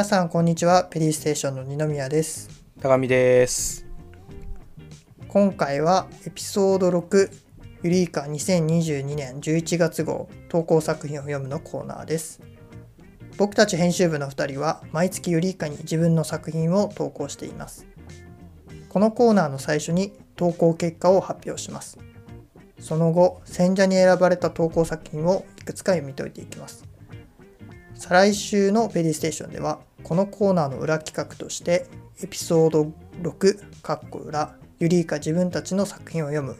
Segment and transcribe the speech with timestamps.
[0.00, 0.84] 皆さんこんにちは。
[0.84, 2.48] ペリーステーションの二宮です。
[2.80, 3.84] 高見です。
[5.28, 7.30] 今回はエピソード6
[7.82, 12.40] ユリイカ2022年11月号投稿作品を読むのコーナーです。
[13.36, 17.86] 僕たち編集部の2人は毎月ユリイカに自分の作品を投稿しています。
[18.88, 21.98] このコーナーの最初に投稿結果を発表します。
[22.78, 26.86] その後選者に選ばれた投稿作品をいくつか読み解いていきます。
[27.96, 31.86] 再来週のペリーステーションではこのコーナーの裏企画として
[32.22, 36.56] エピソード6かっこ裏ユリイカ自分たちの作品を読む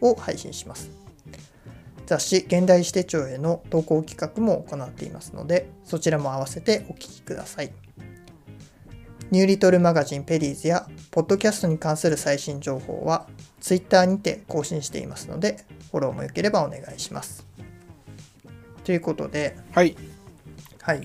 [0.00, 0.90] を配信します。
[2.06, 7.72] 雑誌現代史手帳への投稿企画も行っていますのでそちらも合わせてお聞きください。
[9.30, 13.26] ニューリトルマガジンペリーズやポッドキャストに関する最新情報は
[13.60, 17.46] Twitter にて更新していますのでフォローもよければお願いします。
[18.84, 19.94] ということではい。
[20.80, 21.02] はい、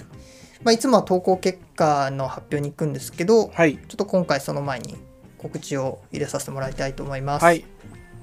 [0.63, 3.75] まあ、いつもは投稿結果の発表に行くんですけど、はい。
[3.75, 4.95] ちょっと今回その前に
[5.37, 7.43] 告知を入れさせてもらいたいと思います。
[7.43, 7.65] はい。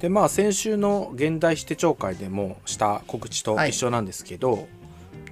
[0.01, 4.67] で、まあ、先週の現代史手帳会でもした告知と一緒なんですけど、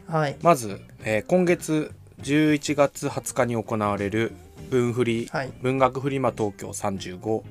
[0.06, 0.36] はい。
[0.42, 1.92] まず、えー今月
[2.22, 4.32] 11月20日に行われる
[4.70, 5.52] 文フリ、はい。
[5.62, 7.42] 文学フリマ東京35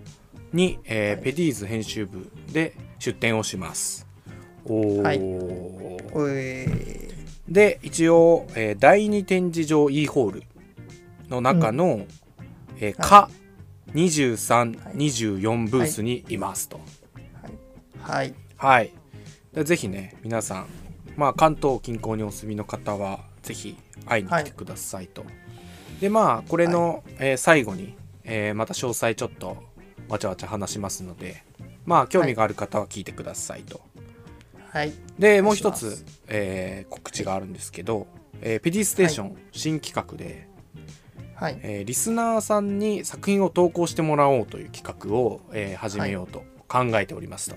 [0.53, 4.05] に、えーはいペディーズ編集部で出展をします。
[4.65, 5.19] おーはい
[6.13, 7.16] おい。
[7.49, 10.43] で一応、えー第2展示場 E ホール
[11.29, 12.05] の中の、
[12.79, 13.29] えーか
[13.93, 16.37] 2324ブースにい。
[16.37, 16.79] ますと。
[18.01, 18.33] はい。
[18.57, 18.91] はい、
[19.53, 20.67] でぜひね皆さん
[21.15, 25.25] まあ関東近郊にお住みの方はぜひ会いに来てくださいと、
[26.01, 29.57] でまあこれの、えー最後に、えーまた詳細ちょっと
[30.09, 31.43] わちゃわちゃ話しますので
[31.85, 33.79] まあ興味がある方は聞いてくださいと、
[34.77, 34.93] はい。
[35.17, 38.05] でもう一つ、えー告知があるんですけど、
[38.41, 40.47] えーペディステーション新企画で、
[41.35, 41.59] はい。
[41.63, 47.55] えーリスナーさんに作品を投稿してもらおうという企画を、えー始めようと考えておりますと。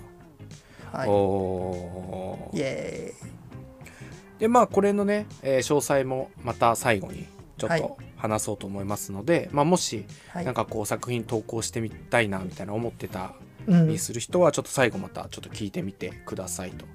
[0.92, 1.08] はい。
[1.08, 3.14] おーイエ
[4.38, 7.26] でまあこれのね、えー詳細もまた最後に
[7.58, 10.06] ちょっはいと話そうと思いますので、まあ、もしーイ。
[10.30, 10.44] はい。
[10.46, 13.34] なんかこう作品投稿してみたいなみたいな思ってた
[13.66, 13.98] うんり。
[13.98, 16.86] する人はちょっと最後またちょっと聞いてみてくださいと。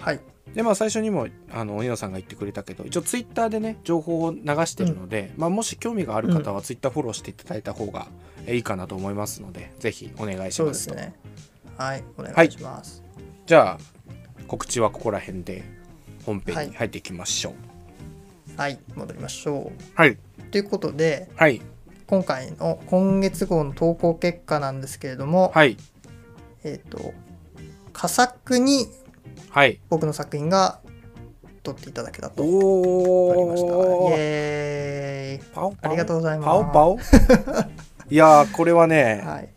[0.00, 0.20] はい。
[0.54, 8.06] でまあ最初にもあのおニノさんが言ってくれたけど一応ツイッターでね情報を流してるので、まあ、もし興味がある方はツイッターフォローしていただいた方が
[8.46, 11.14] えーいいかなと思いますのでぜひお願いしそうまとですすね。
[11.76, 12.04] はい。
[12.16, 13.02] お願いします。
[13.46, 13.78] じゃあ
[14.46, 15.64] 告知はここら辺で
[16.24, 17.50] 本編に入っていきましょ
[18.56, 18.78] うはい。
[18.96, 20.18] 戻りましょはい、う。
[20.50, 21.60] ということで、はい
[22.08, 25.76] 今回の今月号の投稿結果なんですけれども、はい
[26.64, 27.12] えっ、と、
[27.92, 28.86] 佳作に
[29.58, 30.78] はい僕の作品が
[31.64, 33.68] 撮っていただけたとありました。
[33.68, 35.52] イエーイ。
[35.52, 36.98] パオパオありがとうございますパオパオ？
[38.08, 39.48] いやーこれはね、はい。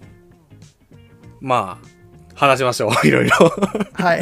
[1.40, 1.88] まあ
[2.36, 3.36] 話しましょう いろいろ
[3.94, 4.22] はい。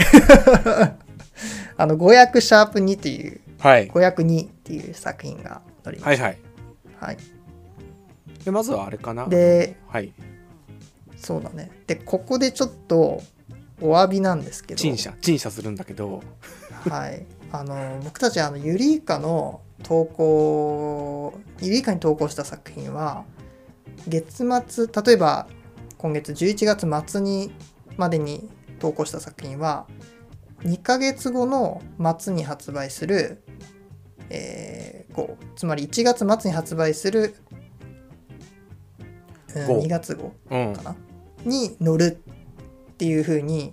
[1.78, 6.23] あの、語訳シャープ2っていう、はい語訳2っていう作品が載りました。
[6.25, 6.38] はいはい
[7.00, 7.18] はい。
[8.44, 9.28] でまずはあれかな？
[9.28, 10.12] で、はい
[11.16, 11.72] そうだね。
[11.88, 13.22] で、ここでちょっと
[13.81, 16.22] お詫びなんですけど、陳謝陳謝するんだけど。
[16.90, 17.25] はい。
[17.51, 23.25] あの、僕たち、あの、ユリイカの投稿、ユリイカに投稿した作品は、
[24.07, 25.47] 月末、例えば
[25.97, 27.51] 今月11月末に
[27.97, 29.88] までに投稿した作品は、
[30.59, 31.81] 2ヶ月後の
[32.18, 33.41] 末に発売する、
[34.29, 37.35] えー号、つまり1月末に発売する、
[39.56, 39.81] うん、号。
[39.81, 40.73] 2月号うん。
[40.73, 40.95] かな
[41.45, 42.21] に乗る
[43.00, 43.72] っていう風に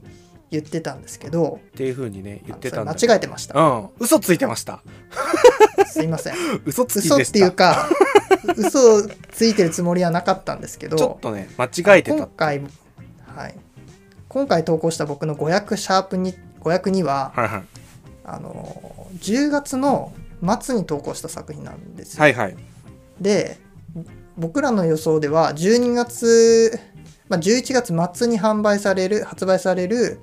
[0.53, 3.59] 言ってたんですけど、っていう風にね言ってたん間違えてました。
[3.59, 4.85] うん嘘ついてました
[5.91, 6.35] すいません。
[6.65, 7.91] 嘘つき嘘っでしてたいうか、
[8.57, 9.03] 嘘を
[9.33, 12.63] ついてるつもりはなかったんですけど、ちょっとね間違えてた今回、
[13.35, 13.55] はい。
[14.29, 17.65] 今回投稿した僕の語訳シャープに、語訳には、はいはい
[18.25, 20.13] あの、10月の
[20.61, 22.23] 末に投稿した作品なんですよ。
[22.23, 22.57] はいはい
[23.21, 23.59] で、
[24.37, 26.79] 僕らの予想では、12月、
[27.29, 30.21] まあ、11月末に販売される、発売される、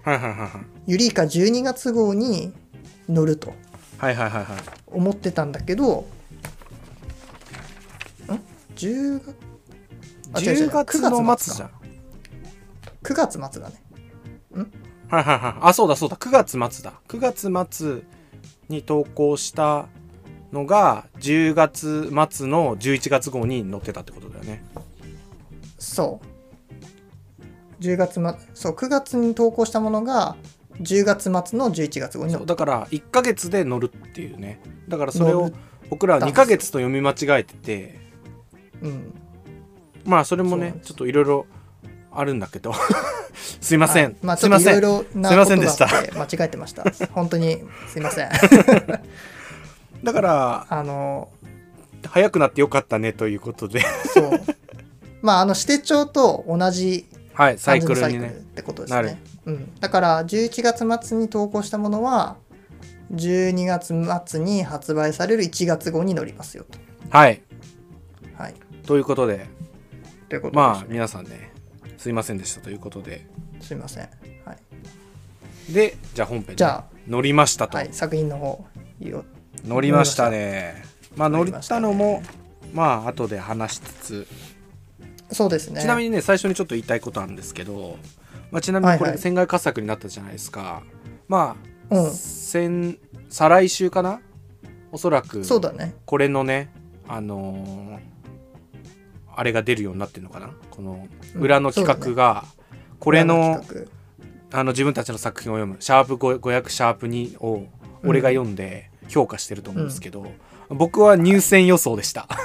[0.88, 2.54] ユリイカ12月号に
[3.10, 3.54] 乗ると
[4.88, 6.06] 思ってたんだけど、
[8.28, 8.40] ん
[8.76, 9.36] ?10 月
[10.34, 11.70] あ違う違う10月の末じゃん。
[13.04, 13.76] 9月末だね。
[15.10, 16.16] はいはいはいあそうだそうだ。
[16.16, 16.94] 9月末だ。
[17.08, 18.02] 9月末
[18.70, 19.88] に投稿した
[20.52, 24.64] のが10月末の11月号に載ってたってことだよね。
[25.78, 26.33] そう。
[27.84, 30.38] 10月まそう9月に投稿したものが
[30.80, 34.60] 10月末の11月号にだから1ヶ月で乗るっていうね。
[34.88, 35.52] だからそれを
[35.90, 38.00] 僕らは2ヶ月と読み間違えてて。
[38.82, 39.14] うん。
[40.06, 41.46] まあそれもねちょっといろいろ
[42.12, 42.74] あるんだけど。
[43.62, 44.16] すいません、はい。
[44.22, 44.76] まあちすいません。
[44.76, 45.88] ょっといろいろなすいまことせんでした。
[45.88, 46.84] 間違えてました。
[47.14, 48.30] 本当にすいません。
[50.04, 51.30] だからあの
[52.08, 53.82] 早くなってよかったねということで。
[54.14, 54.32] そう。
[55.22, 58.44] まああの指定帳と同じはいサイクルにね。
[58.56, 59.22] てことですね。
[59.46, 62.38] うん、だから11月末に投稿したものは
[63.14, 63.94] 12月
[64.26, 66.80] 末に発売される1月号に載りますよと。
[67.10, 67.42] はい。
[68.38, 68.54] はい、
[68.86, 69.48] ということで
[70.30, 70.54] ということで。
[70.54, 71.52] す、まあ皆さんね
[71.98, 73.28] すいませんでしたということで。
[73.62, 74.10] すいません。
[74.46, 78.66] はい、でじゃあ本編にじゃ乗りましたあ、と、はい、作品の方
[79.00, 79.26] いいよ
[79.66, 80.84] 乗りましたね。
[81.16, 82.24] まあ乗ったのも
[82.74, 84.28] まあ後で話しつつ
[85.34, 85.82] そうですね。
[85.82, 87.98] ちなみにね最初にちょっと言いたいことあるんですけど、
[88.52, 89.12] まあ、ちなみにこはいはい。
[89.14, 90.84] れ船外佳作になったじゃないですか、
[91.28, 91.56] ま
[91.90, 92.12] あ、うん。
[92.12, 93.00] 先
[93.30, 94.22] 再来週かな？
[94.92, 95.96] おそらくそうだね。
[96.06, 96.72] これのね
[97.08, 98.14] あのー
[99.36, 100.52] あれが出るようになってるのかな？
[100.70, 102.46] この裏の企画が、
[103.00, 103.88] ここれの企
[104.52, 107.66] あの自分たちの作品を読む「シャープ5 500シャープ2」を
[108.04, 110.28] 俺が読んで評価してると思うんですけど、
[110.70, 112.28] 僕は入選予想でした。
[112.30, 112.38] 画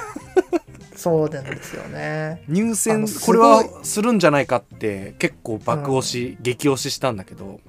[0.99, 2.43] そうなんですよね。
[2.49, 7.61] 入選これはするんじゃないかって結構爆押し、激押ししたんだけど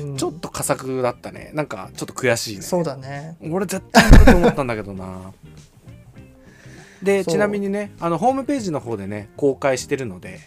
[0.00, 0.16] うん。
[0.16, 1.50] ちょっと佳作だったね。
[1.52, 2.62] なんかちょっと悔しいね。
[2.62, 3.36] そうだね。
[3.42, 5.32] 俺絶対乗ると思ったんだけどな。
[7.02, 10.40] でちなみにねあのホームページの方でね公開してるので、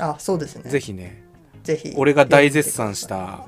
[0.00, 0.70] あそうですね。
[0.70, 1.22] ぜひね
[1.62, 1.92] ぜひ。
[1.94, 3.44] 俺が大絶賛した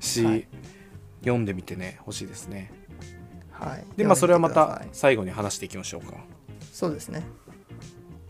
[0.00, 0.48] し、はい。
[1.22, 2.72] 読んでみてね欲しいですね。
[3.52, 3.84] はい。
[3.96, 6.14] でまあそれはまた最後に話していきましょうか
[6.72, 7.22] そうですね。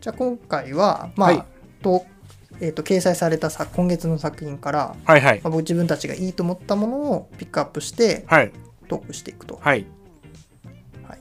[0.00, 1.44] じゃあ今回は、まあ、はい
[1.80, 2.04] と、
[2.60, 8.52] えっ、と、掲載されたさ今月の作品から、はいはいまあ、僕自分たちがいいと思ったものをピックアップしてはい
[8.88, 9.58] トークしていくと。
[9.62, 9.86] はい
[11.08, 11.18] はい。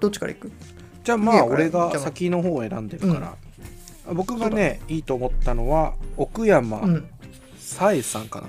[0.00, 0.50] どっちからいく？
[1.04, 3.36] じゃあまあ俺が先の方を選んでるから、
[4.14, 7.08] 僕がねいいと思ったのは奥山うん。
[7.58, 8.48] さえさんかな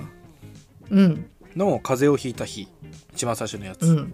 [0.92, 1.26] うん。
[1.56, 2.68] の「風邪をひいた日」
[3.14, 4.14] 一番最初のやつ、うん。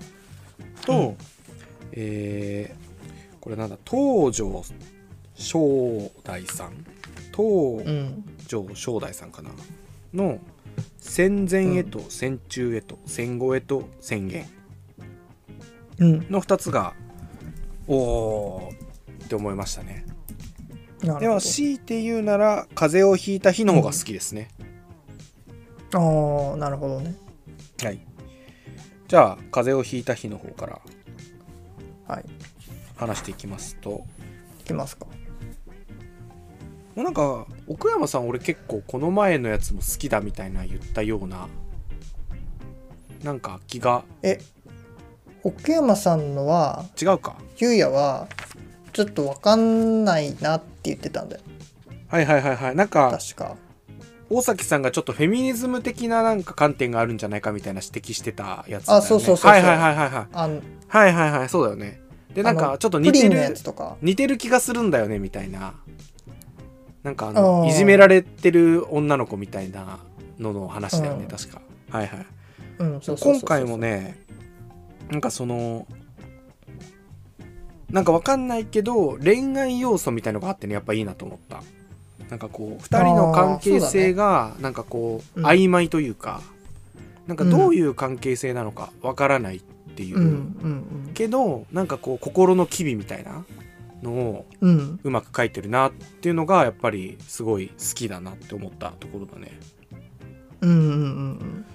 [0.85, 1.17] と、うん
[1.93, 2.89] えー
[3.41, 3.77] これなんだ？
[3.89, 4.63] 東條
[5.33, 6.85] 正大さん。
[7.31, 8.25] 東うん。
[8.47, 9.49] 條正大さんかな？
[10.13, 10.39] の
[10.97, 14.45] 戦前へと戦中へと戦後へと宣言。
[15.99, 16.27] うん。
[16.29, 16.93] の2つが
[17.87, 20.05] おーって思いましたね。
[21.01, 24.49] でも強いて言うなら風邪をひいた日の方が好きですね、
[25.91, 26.51] ど。
[26.51, 27.15] ああ、なるほどね。
[27.81, 27.99] はい。
[29.07, 30.81] じゃあ風邪をひいた日の方から
[32.09, 32.25] はい。
[32.97, 34.03] 話していきますと
[34.59, 35.05] いきますか。
[36.95, 41.47] もうなんか奥山さん俺結構この前のやつも好きだみたいな言ったような
[43.23, 44.39] なんか気がえ、
[45.43, 48.27] 奥山さんのは、違うかゆうやは、
[48.91, 51.41] ちょっとわかんないなって言ってたんだよ。
[52.07, 53.55] はいはいはいはいなんか確か。
[54.29, 59.05] 大崎さんがちょっとフェミニズム的ななんか観点があるんじゃないかみたいな指摘してたやつだよね。
[59.05, 59.51] あそうそうそうそう。
[59.51, 60.61] はいはいはいはいはい。
[60.87, 62.01] はいはいはいそうだよね。
[62.33, 63.97] でなんかちょっと似てるつとか。
[64.01, 65.73] 似てる気がするんだよねみたいな
[67.03, 67.69] なんかああのー。
[67.69, 69.99] いじめられてる女の子みたいな
[70.39, 71.27] のの話だよねうん。
[71.27, 71.61] 確か。
[71.89, 72.25] はいはい。
[72.79, 73.77] うん、今回も。
[73.77, 74.29] ね
[75.09, 75.87] なんかその
[77.89, 81.63] なんかわかんないけど恋愛要素みたいのがあってねやっぱいいなと思った
[82.29, 85.45] なんかこう2人の関係性がなんかこううん。
[85.45, 86.41] 曖昧というか、
[87.27, 89.61] なんかどういう関係性なのかわからないっ
[89.95, 93.43] ていう、けどなんかこう心の機微みたいな
[94.01, 94.45] のを
[95.03, 99.59] うまく書いてるなっていうのがやっぱりすごい好きだなって思ったところだね。
[100.61, 100.85] うんうんう
[101.43, 101.65] ん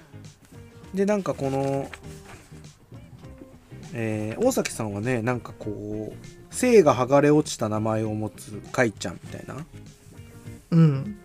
[0.95, 1.91] でなんかこの、
[3.93, 9.55] えー大崎さんはねなんかこう性が剥がれ落ちた名前を持つカイちゃんみたいな。
[9.55, 9.65] うん。
[10.75, 11.16] うん。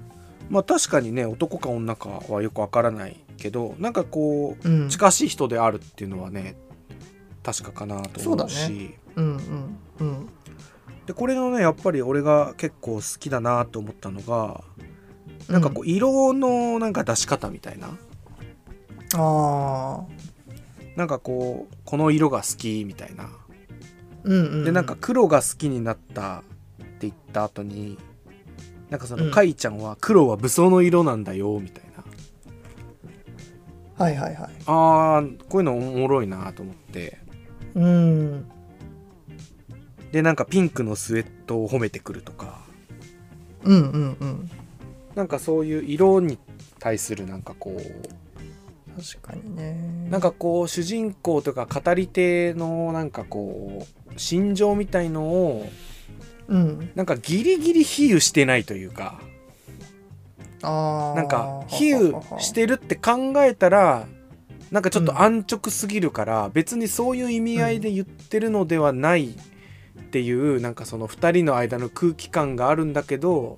[0.49, 4.89] まあ確かにね男か女かはよくわからないけどなんかこううん。
[4.89, 6.55] 近しい人であるっていうのはね
[7.43, 8.45] 確かかなと思うしそうだ
[9.15, 10.29] うんうんうん。
[11.05, 14.63] でこれのねやっぱり俺が結構好きだなと思ったのが
[15.47, 17.87] なんかこう色のなんか出し方みたいな
[19.15, 20.03] ああ。
[20.95, 23.29] なんかこうこの色が好きみたいな
[24.23, 24.63] うんうん。
[24.65, 27.97] でなんか、黒が好きになったって言った後に
[28.89, 29.31] なんかその、うん。
[29.31, 32.03] カイちゃんは黒は武装の色なんだよみたいな。
[34.03, 34.49] はいはいはい。
[34.65, 37.19] あーこういうのおもろいなと思って。
[37.75, 38.49] うん。
[40.11, 42.61] でなんかピンクのスウェットを褒めてくるとか。
[43.63, 44.51] うんうんうん。
[45.15, 46.37] なんかそういう色に
[46.79, 50.07] 対するなんかこう確かにね。
[50.09, 55.67] なんかこう主人公とか語り手のなんかこう心情みたいのを
[56.49, 56.91] うん。
[56.95, 59.19] なんかギリギリ比喩してないというか
[60.61, 64.07] なんか比喩してるって考えたら
[64.71, 73.57] なんかちょっと安直すぎるから、別にそういう意味合いで言ってるのではないっていうなんかその2人の間の空気感があるんだけど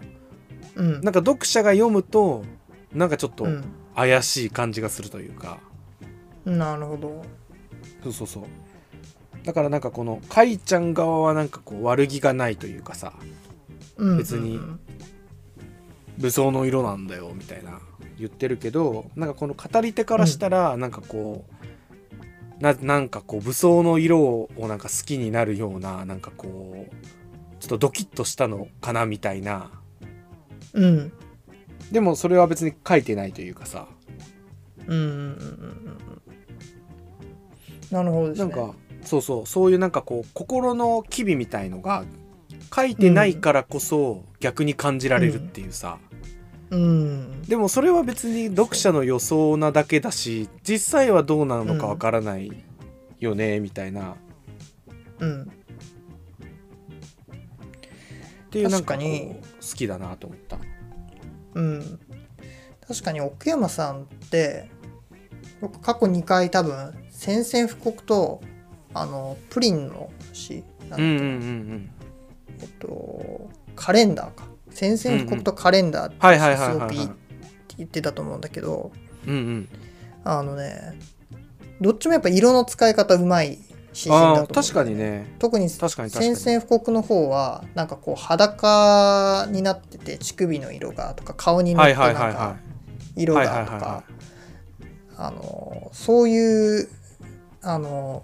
[0.75, 1.01] うん。
[1.01, 2.45] なんか読者が読むと
[2.93, 3.63] なんかちょっとうん。
[3.93, 5.59] 怪しい感じがするというか、
[6.45, 7.25] なるほど。
[8.03, 8.43] そうそうそう
[9.43, 13.13] だからなんかこのかいちゃん側はなんかこう悪気がないというかさ
[13.97, 14.17] うん。
[14.17, 14.79] 別にうん
[16.17, 17.79] 武装の色なんだよみたいな
[18.19, 26.95] 言ってるけどなんかこの語り手からしたらなんかこうななんかこう武装の色をなんか好きになるようななんかこう
[27.59, 29.71] ちょっとドキッとしたのかなみたいな。
[30.73, 31.11] うん。
[31.91, 33.87] でもそれは別に書いてないというかさ。
[34.87, 35.97] うんうんうんうん
[37.91, 37.97] うん。
[37.97, 38.51] なるほどですね。
[38.51, 39.45] なんかそうそう。
[39.47, 42.03] そういうなんかこう心の機微みたいのが
[42.73, 45.99] 書いてないからこそ逆に感じられるっていうさ、
[46.69, 47.41] うん。
[47.43, 52.63] でもそれは別に読者の予想なだけだし実際はどうなのかわからない
[53.19, 54.15] よね、みたいな。
[55.19, 55.43] うん。
[55.43, 55.45] っ
[58.49, 59.01] ていうなんか好
[59.75, 60.57] きだなと思った。
[61.55, 61.99] うん。
[62.87, 64.69] 確かに奥山さんって
[65.61, 68.41] 僕過去2回多分宣戦布告と
[68.93, 71.89] あのプリンの詩なんてうんうんうん
[72.61, 74.45] えっとカレンダーか。
[74.73, 77.13] 宣戦布告とカレンダーってはいはいはいすごくいいって
[77.77, 78.91] 言ってたと思うんだけど
[79.27, 79.69] うんうん。
[80.23, 80.97] あのね
[81.81, 83.57] どっちもやっぱ色の使い方うまい
[83.93, 85.35] 詩人だと思うんだよ確かにね。
[85.39, 92.55] 特に確かに布告の方はなんかこう裸になってて乳首の色がとか顔に塗ってはいなんか
[93.15, 94.03] 色がとか
[95.17, 96.89] あのそういう
[97.61, 98.23] あの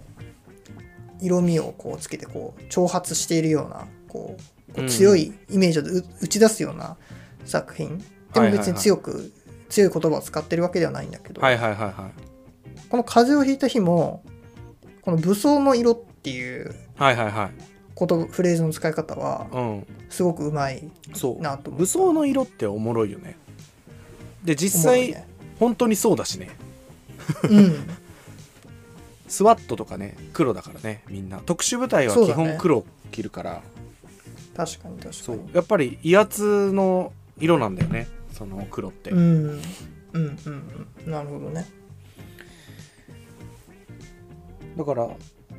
[1.20, 4.36] 色味をこうつけてこう挑発しているようなこ
[4.76, 6.96] う強いイメージをう打ち出すような
[7.44, 7.98] 作品。
[8.32, 9.32] でも別に強く、
[9.70, 12.88] 強い言葉を使ってるわけではないんだけど、はいはいはいはい。
[12.88, 14.22] この「風邪をひいた日」も
[15.02, 16.74] この武装の色っていう
[17.94, 19.86] ことフレーズの使い方はうん。
[20.10, 20.90] すごくうまい
[21.40, 21.80] なと思う。
[21.80, 23.36] 武装の色っておもろいよね。
[24.44, 25.26] で実際、ね。
[25.58, 26.50] 本当にそうだしね。
[27.44, 27.74] うん
[29.28, 31.38] スワットとかね黒だからねみんな。
[31.38, 33.62] 特殊部隊は基本黒着るから。
[34.56, 35.12] 確かに確かに。
[35.12, 35.40] そう。
[35.52, 39.18] やっぱり威圧の色なんだよねその黒って、うん。
[39.20, 39.60] うん
[40.12, 40.38] うん
[41.04, 41.10] うん。
[41.10, 41.66] なるほどね。
[44.76, 45.08] だから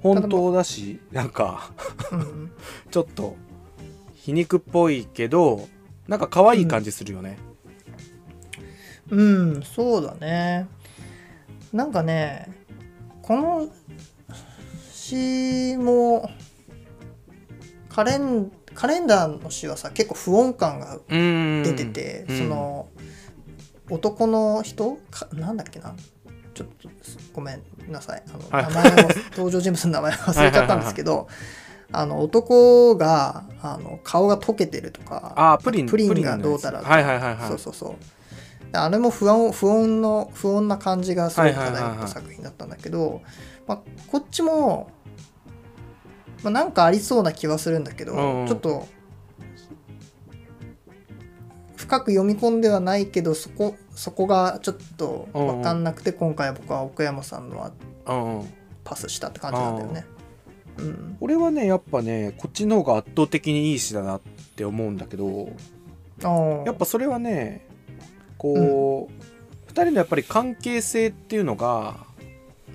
[0.01, 1.71] 本当だしなんか
[2.11, 2.51] うん。
[2.91, 3.35] ちょっと
[4.15, 5.67] 皮肉っぽいけど
[6.07, 7.37] なんか可愛い感じするよね、
[9.09, 9.21] う
[9.59, 10.67] ん、そうだね。
[11.71, 12.51] なんかね、
[13.29, 13.67] この
[14.91, 16.31] 詩も
[17.87, 22.37] カレンカレンダーの詩はさ結構不穏感がうん、出てて、うん。
[22.39, 22.87] その
[23.91, 25.93] 男の人かなんだっけな
[26.55, 26.89] ちょっと
[27.31, 28.23] ごめんなさい。
[28.27, 28.73] あの、はい。
[28.73, 31.27] 名前を登場人物の名前忘れちゃったんですけど
[31.91, 35.85] あの男があの顔が溶けてるとかあープリン。
[35.85, 37.47] プリンがどうたらはいはいはい。
[37.47, 37.95] そうそうそう
[38.71, 43.21] あれも不安不穏の不穏な感じがすごい漂った作品だったんだけど、
[43.67, 44.91] まあ、こっちも、
[46.43, 48.47] まあ、なんかありそうな気はするんだけど、うんうん。
[48.47, 48.87] ちょっと
[51.75, 57.71] 深く読み込んではないけどそこそこがちょっと分かんなくて、今回僕は奥山さんのは
[58.05, 58.53] うんうん。
[58.83, 60.05] パスしたって感じなんだよね。
[60.79, 64.21] うん、俺はねやっぱねこっちの方が圧倒的にいい詩だなっ
[64.55, 65.51] て思うんだけど
[66.65, 67.67] やっぱそれはね
[68.39, 72.09] こう、2人のやっぱり関係性っていうのが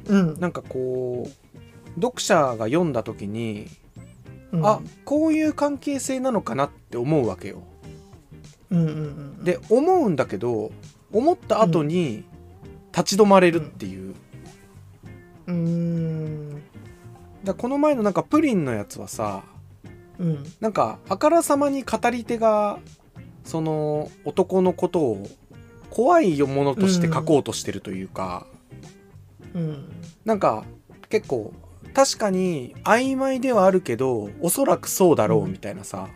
[0.06, 0.40] うん。
[0.40, 3.68] なんかこう読者が読んだ時に、
[4.52, 4.66] うん。
[4.66, 7.62] あこういう関係性なのかなって思うわけよ。
[8.70, 8.90] うんうんう
[9.40, 10.72] ん、で思うんだけど
[11.12, 12.24] 思った後に
[12.96, 14.14] 立ち止まれるっていう。
[15.46, 16.50] うーん。
[16.52, 16.62] だか
[17.44, 19.44] らこの前のなんかプリンのやつはさ
[20.18, 20.44] うん。
[20.60, 22.78] なんかあからさまに語り手が
[23.44, 25.26] その男のことを
[25.94, 28.46] 怖いものとして書こうとしてるというか、
[29.54, 29.88] うん
[30.24, 30.64] なんか
[31.08, 31.52] 結構
[31.94, 36.08] 確かに曖昧ではあるけどおそらくそうだろうみたいなさ、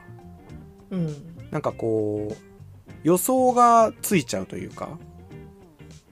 [0.90, 1.14] うん
[1.52, 2.34] なんかこう
[3.04, 4.98] 予想がついちゃうというか。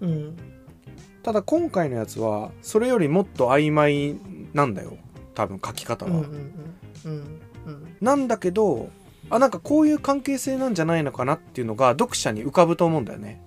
[0.01, 0.37] うん
[1.25, 4.15] ただ今回のやつはそれよりもっと曖昧
[4.55, 4.97] なんだよ。
[5.35, 6.25] 多分書き方は。
[8.01, 8.91] なんだけど
[9.29, 13.43] あなんかこういう関係性なんじゃないのかなっていうのが読者に浮かぶと思うんだよね。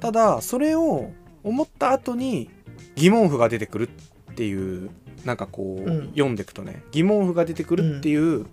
[0.00, 1.10] ただそれを
[1.42, 2.50] 思った後に
[2.94, 4.90] 疑問符が出てくるっていう
[5.24, 6.06] なんかこう、うん。
[6.10, 8.46] 読んでいくとね疑問符が出てくるっていう思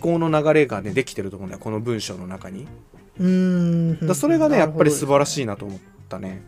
[0.00, 2.66] 考の流れがねできてると思うんだよこの文章の中に。
[3.18, 4.06] うーん。
[4.06, 5.78] だそれがねやっぱり素晴らしいいなと思っ
[6.08, 6.42] たね。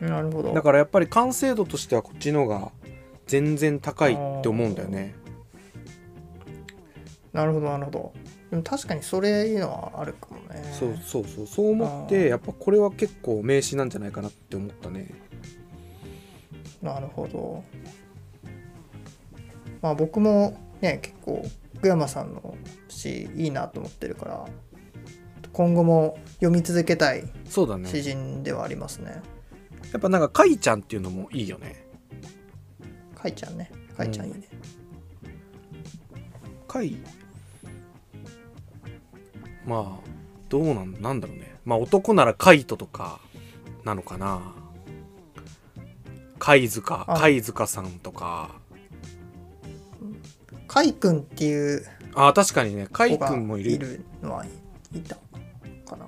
[0.00, 0.52] なるほど。
[0.52, 2.72] だからやっぱり完成度としてはこっちの方が
[3.26, 5.14] 全然高いって思うんだよね。
[7.32, 8.12] なるほどなるほど
[8.54, 10.62] でも確かにそれいうのはあるかもね。
[10.78, 11.46] そうそうそう。
[11.48, 15.12] そう思ってやっぱこれは結構名詞なんじゃないかなって思ったね。
[16.80, 17.64] なるほど。
[19.82, 21.44] まあ僕もね結構
[21.74, 22.56] 福山さんの
[22.86, 24.46] 詩いいなと思ってるから
[25.52, 27.88] 今後も読み続けたいそうだね。
[27.88, 29.20] 詩人ではありますね。
[29.92, 31.84] やっぱなんかかいちゃんっていうのもいいよね。
[33.16, 33.72] かいちゃんね。
[33.96, 34.48] かいちゃんいいね、
[36.68, 36.96] かい
[39.66, 40.08] まあ
[40.48, 41.54] どうなんなんだろうね。
[41.64, 43.20] まあ男ならカイトとか
[43.84, 44.54] なのかな。
[46.38, 47.18] 貝塚あ。
[47.18, 48.50] 貝塚さんとか。
[50.68, 53.70] かいくんっていうあ確かにねカイ子がくんもいる。
[53.70, 55.16] いるのはいた
[55.86, 56.06] かな。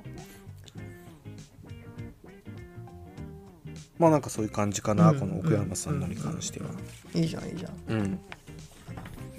[3.98, 5.20] まあなんかそういう感じかな、うん。
[5.20, 6.66] この奥山さんのに関しては、
[7.14, 7.72] いいじゃんいいじゃん。
[7.88, 8.18] うん。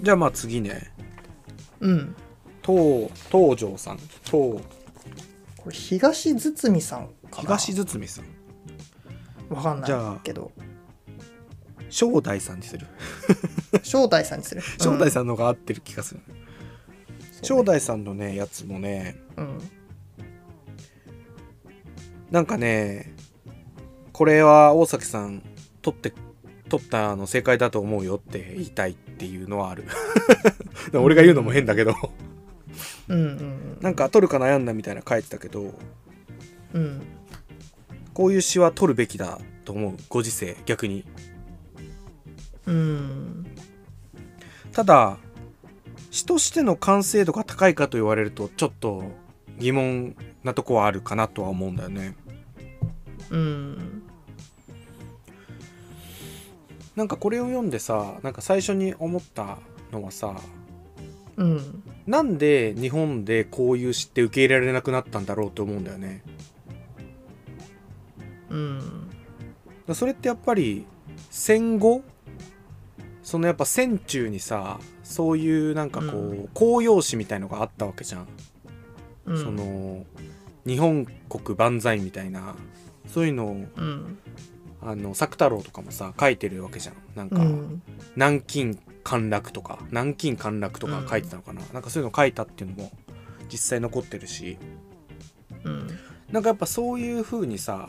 [0.00, 0.92] じゃあまあ次ね。
[1.80, 2.16] うん
[2.68, 4.60] 東東條さん東こ
[5.66, 8.24] れ東堤さんかな東堤さん
[9.48, 10.52] わかんないけど
[11.88, 12.86] 正代さんにする
[13.82, 16.38] 正代さんにする正代さんの方が合ってる気がする、うん
[17.42, 19.58] 正代さんのねやつもねうん
[22.30, 23.14] なんかね
[24.12, 25.42] これは大崎さん
[25.80, 26.12] 取って
[26.68, 29.84] 取ったの正解だと思うよって言いたいっていうのはある
[30.92, 31.94] 俺が言うのも変だけど
[33.08, 35.74] うんうんなんか取るか悩んだみたいな書いてたけど
[36.74, 37.02] うん。
[38.14, 41.04] こういう詩は取るべきだと思うご時世逆に。
[42.66, 43.46] うん。
[44.72, 45.18] ただ
[46.10, 49.04] 詩としての完成度が高いかと言われるとちょっと
[49.58, 52.16] 疑問なとこはあるかなとは思うんだよね。
[53.30, 54.02] うん。
[56.96, 59.58] なんかこれを読んでさなんか最初に思った
[59.92, 60.34] のはさ
[61.38, 61.82] うん。
[62.06, 66.22] なんで日本でこういう詩って受け入れられなくなったんだろうと思うんだよね。
[68.50, 69.10] うん。
[69.94, 70.84] それってやっぱり
[71.30, 72.02] 戦後？
[73.22, 78.28] そのやっぱ戦中にさそういうなんかこう、う公用詩みたいのがあったわけじゃん、
[79.26, 79.38] うん。
[79.38, 80.04] その
[80.66, 82.56] 日本国万歳みたいな
[83.06, 84.18] そういうのをうん。
[84.80, 86.94] あの作太郎とかもさ書いてるわけじゃん。
[87.16, 87.82] なんか、うん。
[88.14, 92.90] 南京陥落とか南京陥落とか書いてたのかな、なんかそういうの書いたっていうのも
[93.50, 94.58] 実際残ってるし。
[95.64, 95.88] うん。
[96.30, 97.88] なんかやっぱそういう風にさ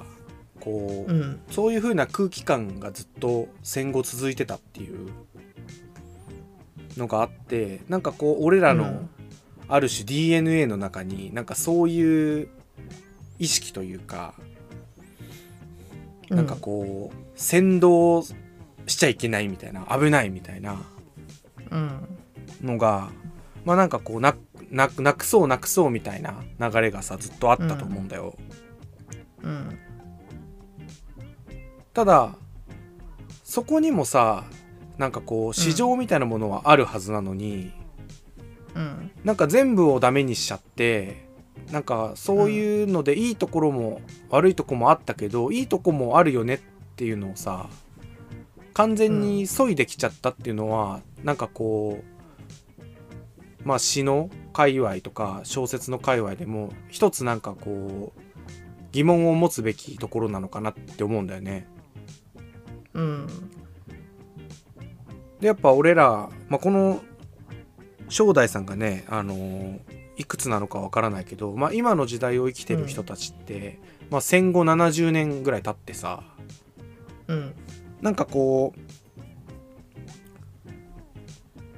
[0.62, 1.41] こう、うん。
[1.51, 5.10] そういう風な空気感がずっと戦後続いてたっていう
[6.97, 9.10] のがあってなんかこう俺らのうん。
[9.71, 12.49] ある種 DNA の中になんかそういう
[13.38, 14.34] 意識というか、
[16.29, 18.23] なんかこう先導
[18.88, 20.82] しちゃいけないみたいな危ないみたいな
[21.71, 22.17] うん。
[22.62, 23.10] のが
[23.65, 24.36] まあなんかこうな
[24.71, 28.36] ななくそうなくそうみたいな流れがさずっとあったと思うんだよ。
[29.43, 29.79] うん。
[31.93, 32.36] ただ
[33.43, 34.45] そこにもさ
[34.97, 37.71] なんかこう市場みたいなものはあるはずなのに、
[38.75, 39.12] うん。
[39.23, 41.25] なんか全部をダメにしちゃって
[41.71, 46.60] なんかそういうのでいいところも悪いとこもあったけど、いいとこもあるよねっ
[46.95, 47.69] ていうのをさ
[48.79, 58.21] 完全に削いできちゃったっていうのは、なんかこうまあ詩の界隈とか小説の界隈でも一つなんかこう
[58.93, 61.67] 疑問を持つべきところなのかなって思うんだよね。
[62.93, 63.27] うん。
[65.41, 67.01] でやっぱ俺ら、まあ、この
[68.07, 69.79] 正代さんがね、あのー
[70.15, 76.23] いくつなのかわからないけど、まあ、今の時代を生きてる人たちって、まあ、戦後70年ぐらい経ってさ
[77.27, 77.53] うん
[78.01, 78.79] なんかこう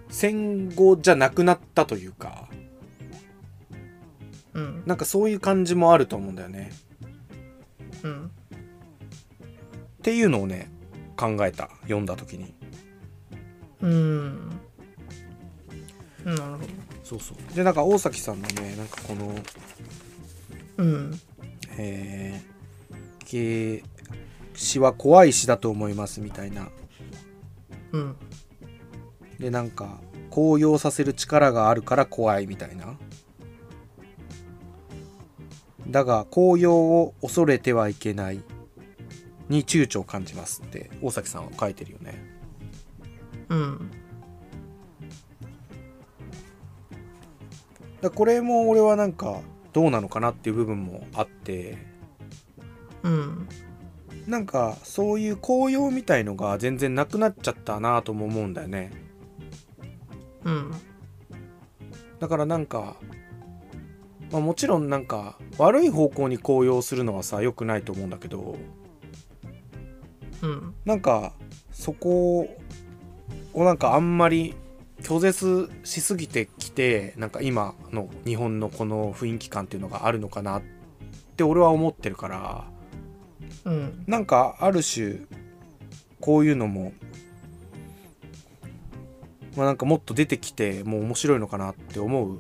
[0.10, 2.48] 戦後じゃなくなったというか
[4.54, 4.84] うん。
[4.86, 6.72] なんかそういう感じもあると思うんだよね。
[8.04, 8.26] うん。
[8.26, 8.30] っ
[10.04, 10.70] ていうのをね
[11.16, 12.54] 考えた読んだ時に。
[13.82, 14.50] うん。
[16.26, 16.60] なるほ
[17.04, 17.56] そうそう。
[17.56, 19.34] でなんか大崎さんのねなんかこの
[20.78, 21.20] どうん。
[21.78, 22.52] えー
[23.32, 23.84] け
[24.62, 26.70] 詩は怖い詩だと思いますみたいな。
[27.92, 28.16] うん。
[29.40, 32.96] でなんか高揚させる力があるから怖いみたいな。
[35.88, 38.42] だが高揚を恐れてはいけない
[39.50, 42.24] に躊躇を感じますって大崎さんは書いてるよね。
[43.50, 43.92] うん。
[48.00, 49.42] だこれも俺はなんか
[49.74, 51.78] どうなのかなっていう部分もあって。
[53.04, 53.48] うん
[54.28, 58.92] なんかそういう紅葉みたいのが全然なくなっちゃったなとも思うんだよね。
[60.44, 60.72] うん。
[62.20, 62.98] だからなんか、
[64.32, 68.56] まあ、もちろんなんか悪い方向に紅葉するのはさ良くないと思うんだけど
[70.42, 70.74] うん。
[70.86, 71.34] なんか
[71.72, 72.48] そこ
[73.54, 74.56] をなんかあんまり
[75.02, 80.62] 拒絶しすぎてきてなんか今の日本のこの雰囲気感っていうのがあるのかなっ
[81.36, 82.71] て俺は思ってるから
[83.66, 84.04] うん。
[84.08, 85.22] なんかある種
[86.20, 86.94] こういうのも
[89.56, 92.38] まあなんかもっと出てきてもう面白いのかなって思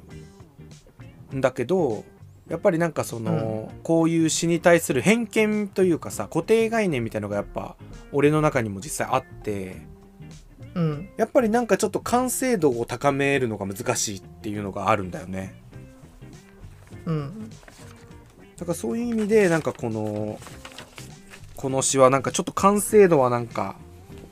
[1.32, 2.04] うんだけど
[2.48, 7.78] やっぱりなんかその、こういう詩に対する偏見というかさ固定概念みたいのがやっぱ
[8.12, 9.78] 俺の中にも実際あって
[10.76, 11.10] うん。
[11.18, 15.56] やっぱりなんかちょっと完成度を高めるのが難しいっていうのがあるんだよね。
[17.06, 17.50] うん。
[18.58, 20.40] だからそういう意味でなんかこの
[21.62, 23.76] この詩はなんかちょっと完成度はなんか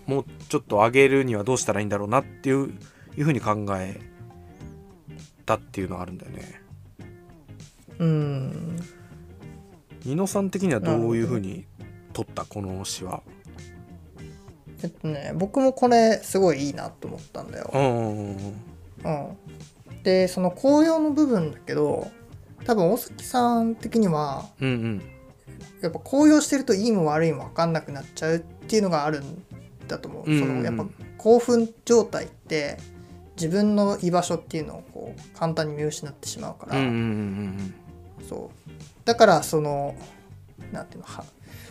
[0.08, 2.74] もうちょっと上げるにはどうしたらいいんだろうなっていう
[3.16, 4.00] いうふうに考え
[5.46, 6.62] たっていうのはあるんだよね。
[8.00, 8.80] うん。
[10.06, 11.66] ニノさん的にはどういうふうに
[12.14, 13.22] 取ったこの詩は
[14.82, 17.70] えっとね僕もこれすごいいいなと思ったんだよ。
[17.74, 18.58] うん、
[20.02, 22.10] でその紅葉の部分だけど
[22.66, 25.19] 多分大崎さん的にはうんうん
[25.82, 29.44] やっぱ紅葉してるといいも悪いも分かんなくなっちゃうっていうのがあるん
[29.88, 30.24] だと思う。
[30.26, 30.86] うんうんうんそのやっぱ
[31.18, 32.78] 興奮状態って
[33.36, 37.74] 自分の居場所っていうのをこう簡単に見失ってしまうから、うんうんうん
[38.28, 38.70] そう。
[39.06, 39.96] だからその
[40.72, 41.24] なんていうのは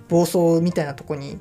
[0.09, 1.39] 暴走みたいなとこに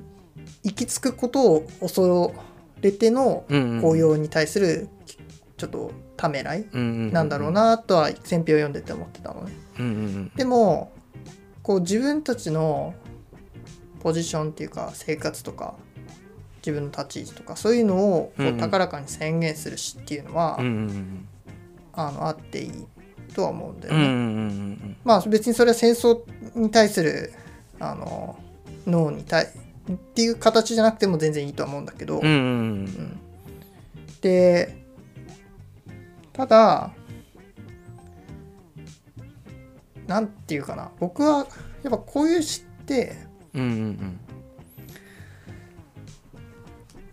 [0.64, 2.34] 行き着くことを恐
[2.82, 3.80] れてのうんうんうん。
[3.82, 4.90] 紅葉に対する
[5.58, 9.54] ちょっとためらいうんうんうんなんだろうなとは選評を読んでて思ってたのね。
[9.80, 10.32] うんうん。
[10.36, 10.92] でも
[11.68, 12.96] こう自分たちの
[14.00, 15.76] ポジションっていうか生活とか
[16.60, 21.28] 自分の立ち位置とかそういうのをこう高らかに宣言するしっていうのは、うんうんうん
[22.00, 22.72] あのあっていい
[23.34, 24.06] とは思うんだよね。
[24.06, 26.22] うんうんうんまあ別にそれは戦争
[26.54, 27.34] に対する
[27.80, 28.38] あの
[28.86, 32.38] 脳に対っていう形じゃなくても全然いいとは思うんだけど、うんうんうん。
[32.38, 32.42] う
[32.84, 33.20] ん。
[34.22, 34.78] で
[36.34, 36.92] ただ
[40.08, 40.92] なんていうかな。
[41.00, 41.48] 僕は
[41.84, 43.18] やっぱこういう詩って
[43.54, 44.20] うんうんうん。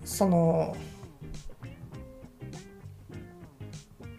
[0.05, 0.77] その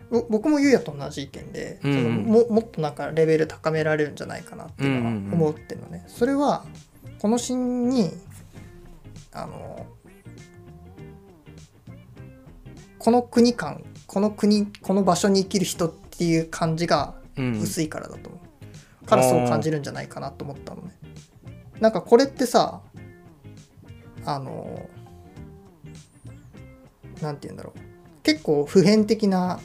[0.10, 1.98] ぼ僕もゆうやと同じ意見で、うんうん。
[1.98, 6.66] そのももっとなんかレベル高められるんじゃないかなっていうのはうんうんうん思ってるのね、それは
[7.20, 8.12] この詩に
[9.32, 9.86] あの
[13.00, 17.60] この国感この国この場所に生きる人っていう感じがうん。
[17.60, 18.40] 薄いからだと思う、
[19.06, 20.92] からそう感じるんじゃないかなと思ったのね。
[21.80, 22.82] なんかこれってさ
[24.26, 24.90] あの
[27.22, 27.80] なんて言うんだろう。
[28.24, 29.60] 結構普遍的な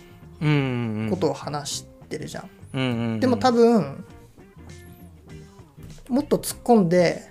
[1.10, 3.20] ことを話してるじゃん、うんうんうん。
[3.20, 4.04] でも多分
[6.08, 7.30] もっと突っ込んで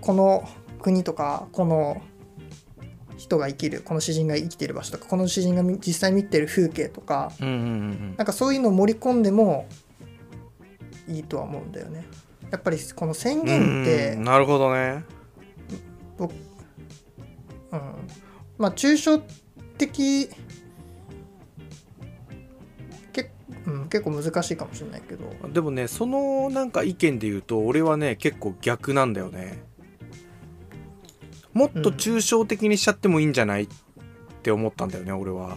[0.00, 0.48] この
[0.80, 2.00] 国とかこの
[3.18, 8.14] 人が生きるこの詩人が生きてる場所とかこの詩人が実際見てる風景とかうんうんうん。
[8.16, 9.66] なんかそういうのを盛り込んでも
[11.10, 12.06] いいとは思うんだよね。
[12.50, 15.04] やっぱりこの宣言ってうんなるほどね。
[16.16, 16.38] 僕うん。
[18.58, 19.22] まあ抽象
[19.78, 20.28] 的
[23.12, 23.30] け、
[23.66, 25.48] うん、結構難しいかもしれないけど。
[25.48, 29.62] でもねそのなんか意見で言うと俺はね結構逆なんだよね。
[31.52, 33.68] もっと抽象的にしちゃってもいいんじゃないっ
[34.42, 35.56] て思ったんだよね俺は。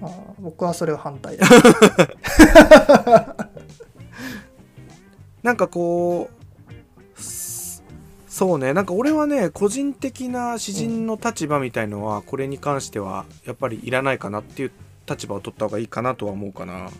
[0.00, 1.46] あー僕はそれは反対だ。
[5.42, 6.30] なんかこ
[7.16, 7.82] うす
[8.28, 8.72] そうね。
[8.72, 14.70] なんか俺はね個人的な詩人の立場みたいのはこれに関してはやっぱりいらないかなっていう
[15.08, 16.90] 立場を取った方がいいかなとは思うかな。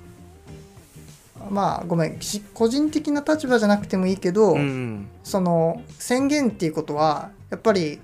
[1.51, 2.21] まあごめん。
[2.21, 8.01] し個人的な立場じゃなくてもいいけど、うんその宣言っていうことはやっぱり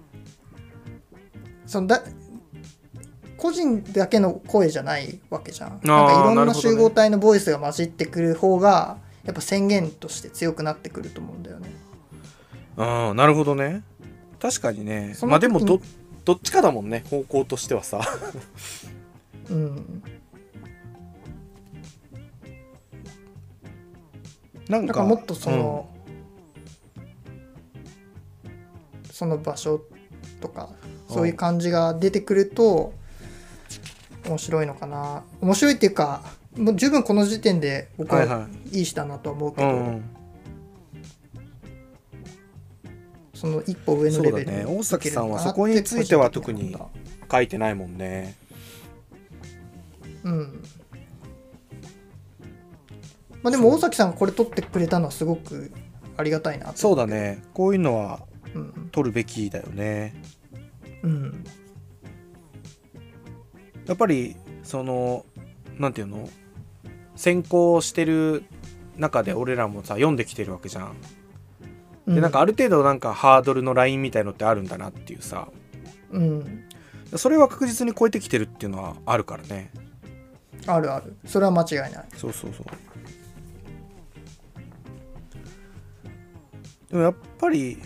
[1.67, 2.03] そのだ
[3.37, 5.81] 個人だけの声じゃないわけじゃん。
[5.83, 11.71] なんかいろんな集合体のボイスが混じってくる方がやっぱ宣言として強くなってくると思うんだよね。
[12.77, 13.83] ああなるほどね。
[14.41, 15.17] 確かにね。
[15.23, 15.81] まあでもど
[16.25, 17.05] どっちかだもんね。
[17.11, 18.01] 方向としてはさ。
[19.51, 20.03] うん。
[24.69, 25.89] なんかなんかもっとその、
[29.11, 29.83] その場所
[30.41, 30.71] とか
[31.09, 32.95] そういう感じが出てくると
[34.27, 35.23] 面白いのかな。
[35.41, 36.23] 面白いっていうか
[36.57, 38.83] もう十分この時点で僕はいい。
[38.83, 40.05] い詩だなとは思うけど、うんうん。
[43.35, 44.65] その一歩上のレベルそうだね。
[44.65, 46.77] に大崎さんはそこについてはって個人的に
[47.31, 48.37] 書いてないもんね。
[50.23, 50.63] たうん。
[53.43, 55.73] まあでも大崎さんがこれ取ってくれたのはすごく
[56.17, 57.43] ありがたいなとそうだね。
[57.53, 58.21] こういうのは
[58.55, 58.89] うん。
[58.93, 60.15] 取るべきだよね。
[61.03, 61.45] うん。
[63.87, 65.27] やっぱりその
[65.79, 66.29] なんていうの？
[67.17, 68.45] 先行してる
[68.97, 70.97] 中で俺らもさ読んできてるわけじゃん。
[72.07, 75.49] でなんかある程度なんかハードルのラインみたいのってあるんだなっていうさ。
[76.11, 76.65] うん。
[77.17, 79.71] それは確実に超えてきてるっていうのはあるからね。
[80.67, 81.17] あるある。
[81.25, 82.07] それは間違いない。
[82.17, 82.67] そうそうそう。
[86.91, 87.79] でもやっぱり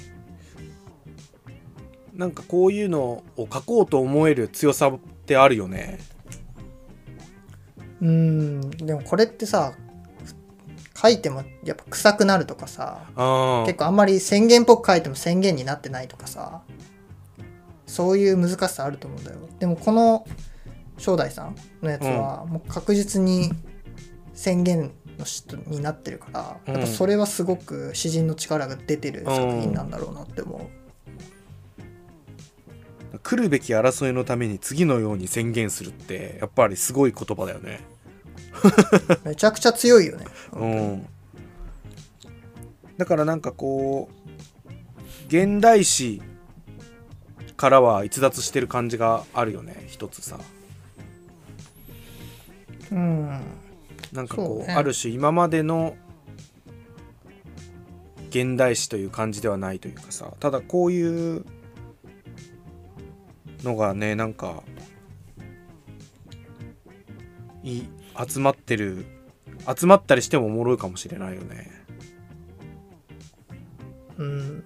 [2.14, 5.98] なんかこういうのを書こうと思える強さってあるよね
[8.00, 8.70] うん。
[8.70, 9.74] でもこれってさ
[11.00, 16.62] 書いてもやっぱ臭くなるとかさあ結構あんまり宣言っぽく書いても宣言になってないとかさ
[17.86, 19.38] そういう難しさあると思うんだよ。
[19.58, 20.26] でもこの
[20.98, 23.52] 正代さんのやつはもう確実に
[24.34, 30.60] 宣言の人になってるから、うんやっぱそれはすごく詩人の力が出てる作品なんだろうなって思う、
[33.28, 37.80] 来るべき争いのために次のように宣言するってやっぱりすごい言葉だよね。
[39.22, 41.06] めちゃくちゃ強いよね、うん。
[42.96, 46.22] だからなんかこう現代史
[47.58, 50.40] からは逸脱してる感じがあるよね一つさ。
[52.90, 53.42] うん。
[54.10, 54.72] なんかこうね。
[54.72, 55.96] ある種今までの
[58.30, 61.44] 現代史という感じではないというかさただこういう
[63.62, 64.62] のがねなんか
[67.62, 67.82] い
[68.28, 69.04] 集まってる
[69.76, 71.70] 集まったりしてもおもろいかもしれないよね。
[74.16, 74.64] うん。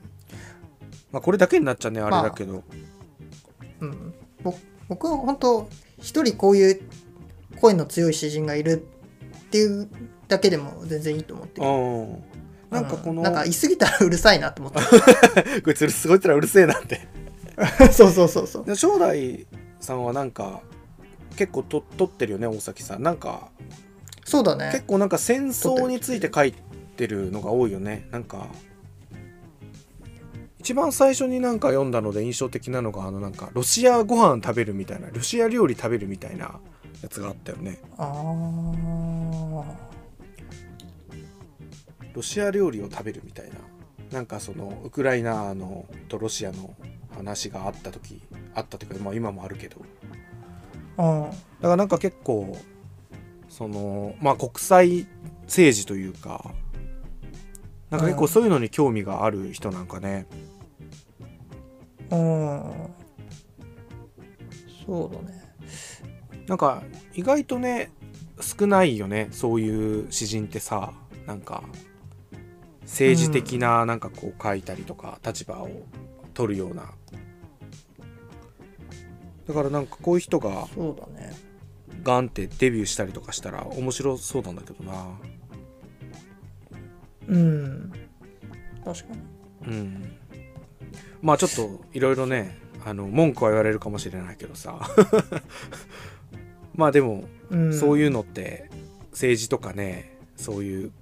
[1.11, 2.63] まあこれだけになっちゃねあれだけど、
[3.81, 4.55] うん、ぼ
[4.89, 6.81] 僕は本当一人こういう
[7.61, 8.87] 声の強い詩人がいる
[9.37, 9.89] っていう
[10.29, 11.67] だけでも全然いいと思ってる。
[11.67, 11.71] う
[12.03, 12.25] ん。
[12.71, 13.23] なんかこの、うん。
[13.23, 14.73] なんか言い過ぎたらうるさいなと思っ
[15.63, 17.09] こいつすごいつらうるせえなってて
[17.93, 18.65] そうそうそうそう。
[18.65, 19.47] で正代
[19.81, 20.61] さんはなんか
[21.37, 23.03] 結構と撮ってるよね大崎さん。
[23.03, 23.51] なんか
[24.25, 24.71] そうだね。
[24.73, 26.53] 結構なんか戦争について書い
[26.97, 28.09] てるのが多いよね。
[28.11, 28.47] なんか
[30.59, 36.61] 一番最初になんか読んだので印象的なのがあのなんかロシアご飯食べるみたいなロシア料理食べるみたいな
[37.03, 37.81] やつがあったよね。
[37.99, 39.65] ああ
[42.15, 43.57] ロシア料理を食べるみたいな
[44.13, 46.75] なんかそのウクライナのとロシアの
[47.17, 48.21] 話があった時
[48.55, 49.81] あったというか、まあ、今もあるけど。
[50.99, 52.57] うんだからなんか結構
[53.49, 55.07] そのまあ国際
[55.45, 56.53] 政治というか
[57.89, 60.27] なんか結構そういうのに興味がある人なんかね、
[62.11, 62.63] うん
[64.87, 65.43] そうだね。
[66.47, 66.83] なんか
[67.15, 67.91] 意外とね
[68.41, 70.93] 少ないよねそういう詩人ってさ
[71.27, 71.63] なんか
[72.93, 75.71] 政治的ななんかこう書いたりとか立場を
[76.35, 76.93] 取るような。
[79.49, 81.33] だからなんかこういう人がそうだね。
[82.05, 85.07] ガンってデビューしたりとかしたら面白そうなんだけどな。
[87.29, 87.93] うん。
[88.85, 89.15] 確か
[89.67, 89.73] に。
[89.73, 90.13] うん。
[91.23, 94.79] まあちょっといろいろねあの文句は言われるかもしれないけどさ。
[96.77, 97.73] まあでもうん。
[97.73, 98.69] そういうのって
[99.13, 100.93] 政治とかねそういう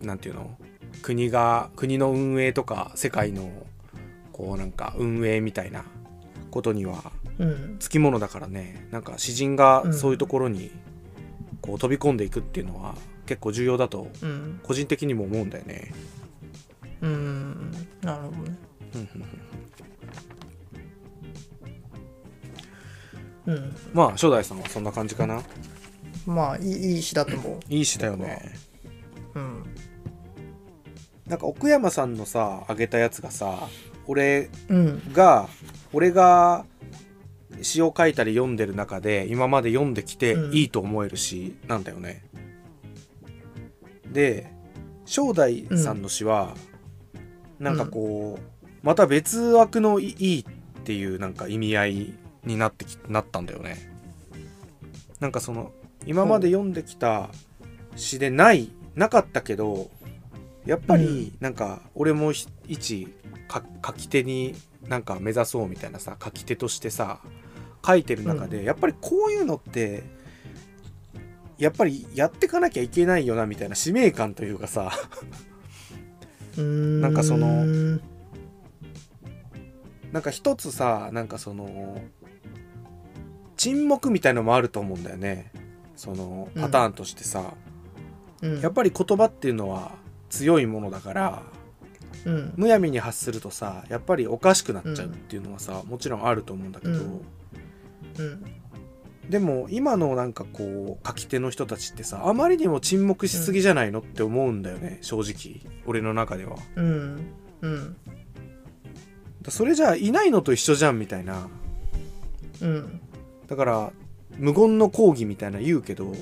[0.00, 0.56] なんていうの？
[1.04, 3.50] 国が国の運営とか世界の
[4.32, 5.84] こうなんか運営みたいな
[6.50, 7.76] ことにはうん。
[7.78, 8.88] つきものだからね。
[8.90, 10.70] なんか詩人がそういうところに
[11.60, 12.94] こう飛び込んでいくっていうのは
[13.26, 14.60] 結構重要だとうん。
[14.62, 15.92] 個人的にも思うんだよね。
[17.02, 17.70] うん。
[18.00, 18.56] なるほどね。
[23.44, 23.76] うん。
[23.92, 25.42] まあ初代さんはそんな感じかな。
[26.24, 28.54] まあいいいい詩だと思いい詩だよね。
[29.34, 29.64] ううん
[31.26, 33.68] なんか奥山さんのさあげたやつがさ
[34.06, 35.48] 俺うんが
[35.92, 36.66] 俺が
[37.62, 42.24] 詩を書いたり読んでる中で今まで読んできてうんいいと思える詩なんだよね。
[44.12, 44.50] で
[45.06, 46.54] 正代さんの詩は、
[47.58, 53.90] なんかこうまた別枠のいいっていうなんか意味合いになってきなったんだよね。
[55.20, 55.72] なんかその
[56.06, 57.30] 今まで読んできた
[57.96, 59.90] 詩でないなかったけど
[60.66, 63.08] やっぱりなんか俺もひ一
[63.48, 64.54] か書き手に
[64.88, 67.20] なんか目指そうみたいなさ書き手としてさ
[67.86, 70.02] 書いてる中で、やっぱりこういうのって
[71.58, 74.90] やっぱりやってかなきゃいけないよなみたいな使命感というかさ。
[76.56, 77.66] ななんかその
[80.12, 82.00] なんか一つさなんかその
[83.56, 85.50] 沈黙みたいのもあると思うんだよね。
[85.96, 87.54] そのパターンとしてさ、
[88.42, 88.60] うん。
[88.60, 89.92] やっぱり言葉っていうのは
[90.34, 91.42] 強いものだから
[92.24, 92.52] うん。
[92.56, 97.00] むやみに発するとさやっぱりおかしくなっちゃうっていうのはさ、もちろんあると思うんだけど、うん。
[97.00, 98.44] うん。
[99.28, 106.56] でも今のなんかこう書き手の人たちってさあまりにも沈黙しすぎじゃないのって思うんだよね正直俺の中では。
[106.76, 107.20] うん。
[107.62, 107.96] うん。
[109.42, 111.48] だそれじゃあいないのと一緒じゃんみたいな。
[112.60, 113.00] うん。
[113.46, 113.92] だから
[114.38, 116.12] 無言の抗議みたいな言うけど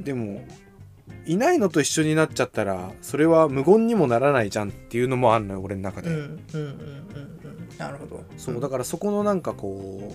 [0.00, 0.44] でも
[1.28, 7.78] いないのと一緒になっちゃったらそれは無言にもならないじゃんっていうのもあんのよ俺の中で、うんうんうんうんうん。
[7.78, 8.24] なるほど。
[8.38, 10.14] そうだからそこのなんかこ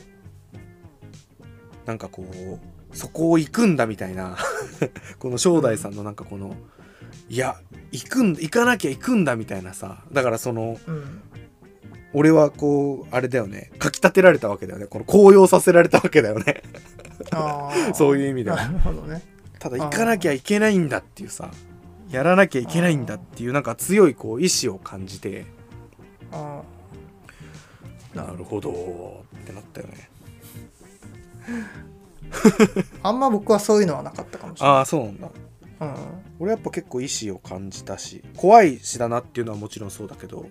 [0.54, 4.38] うなんかこうそこを行くんだみたいな。
[5.20, 6.56] この正代さんのなんかこの、
[7.30, 7.58] いや
[7.92, 10.04] 行くん行かなきゃ行くんだみたいなさ。
[10.12, 11.22] だからそのうん。
[12.16, 13.72] 俺はこうあれだよね。
[13.78, 14.88] かきたてられたわけだよね。
[14.88, 16.64] この高揚させられたわけだよね。
[17.94, 18.58] そういう意味では。
[18.58, 19.33] なるほどね
[19.64, 21.50] ただ行かなきゃいけないんだっていうさ
[22.10, 25.46] やらなきゃいけないんだっていうなんか強いこう意志を感じて
[26.34, 26.62] あ
[28.14, 30.10] なるほどってなったよね。
[31.48, 34.76] ー あんま僕はそういうのはなかったかもしれない。
[34.78, 35.32] ああそうなんだ。
[35.80, 35.96] うん。
[36.40, 40.46] 俺やっぱ結構意志を感じたし怖い詩だなっていうのはもちろんそうだけど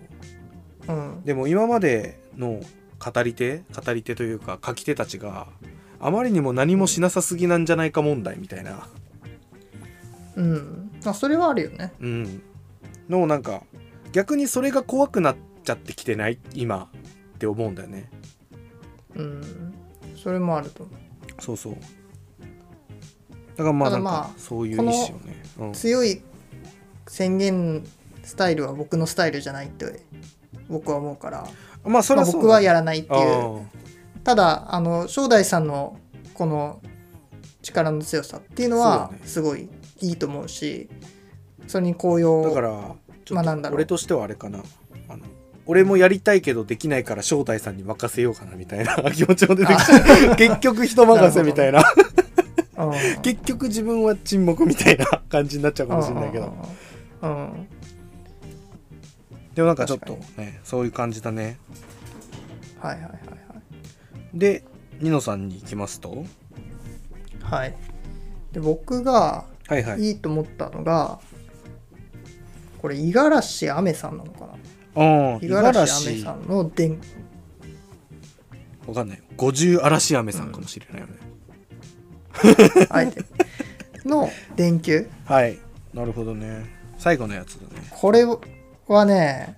[0.87, 1.21] うん。
[1.23, 2.59] でも今までの
[2.99, 5.47] 語り手語り手というか書き手たちが
[5.99, 8.87] あまりにも何もしなさすぎなんじゃないか問題みたいな
[10.35, 10.91] うん。
[11.03, 11.93] まあそれはあるよね。
[11.99, 12.41] うん。
[13.09, 13.63] のなんか
[14.11, 16.89] 逆にそれが怖くなっちゃってきてない今
[17.35, 18.09] って思うんだよね。
[19.15, 19.73] うん。
[20.15, 20.91] それもあると思
[21.39, 21.75] そうそう。
[23.55, 25.71] だからまあなんかそういう意志をね、うん。
[25.71, 26.21] う強い
[27.07, 27.83] 宣言
[28.23, 29.99] スタイルは僕のスタイルじゃないって
[30.69, 31.47] 僕は思うから、
[31.83, 33.57] まあそれはそうまあ僕はやらないっていう。
[33.57, 33.83] あ
[34.23, 35.99] ただあの正代さんの
[36.33, 36.81] この
[37.61, 39.69] 力の強さっていうのはすごい
[40.03, 40.89] いいと思うし
[41.67, 44.59] それに高ー揚だからちょっとまあなんだ俺としてはあれかな。
[45.07, 45.23] あの
[45.65, 51.83] 俺もやりたいけどできないから正代さんに任せようかなみたいな 気持ちも出てきた結局人任せみたいな。
[52.77, 53.21] うん。
[53.21, 56.53] 結局自分は沈黙みたいな 感じになっちゃうかもしれないけど。
[57.21, 57.67] うん
[59.55, 61.57] でもなんかちょっと確ねそういう感じだね。
[62.81, 63.13] はいはいはい
[64.33, 64.63] で
[64.99, 66.09] ニノさんに行きますと？
[66.09, 66.25] はい
[67.41, 67.75] はい。
[68.51, 70.01] で僕がはいはい。
[70.01, 71.19] いいと思ったのが
[72.81, 74.53] これ五十嵐雨さんなのかな？
[74.95, 76.99] ああ五十嵐雨さんの電
[78.85, 79.23] わかんない。
[79.37, 83.23] 五十嵐雨さんかもしれないよね、あえて。
[84.03, 85.09] の電球？
[85.25, 85.57] はい。
[85.93, 86.65] なるほどね。
[86.97, 87.87] 最後のやつだね。
[87.89, 88.25] これ
[88.87, 89.57] はね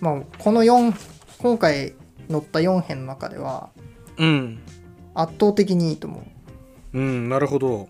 [0.00, 0.94] まあこの4
[1.38, 1.94] 今回
[2.30, 3.68] 載った4編の中では
[4.16, 4.60] うん。
[5.14, 6.22] 圧倒的にいいと思
[6.94, 6.98] う。
[6.98, 7.88] うんなるほど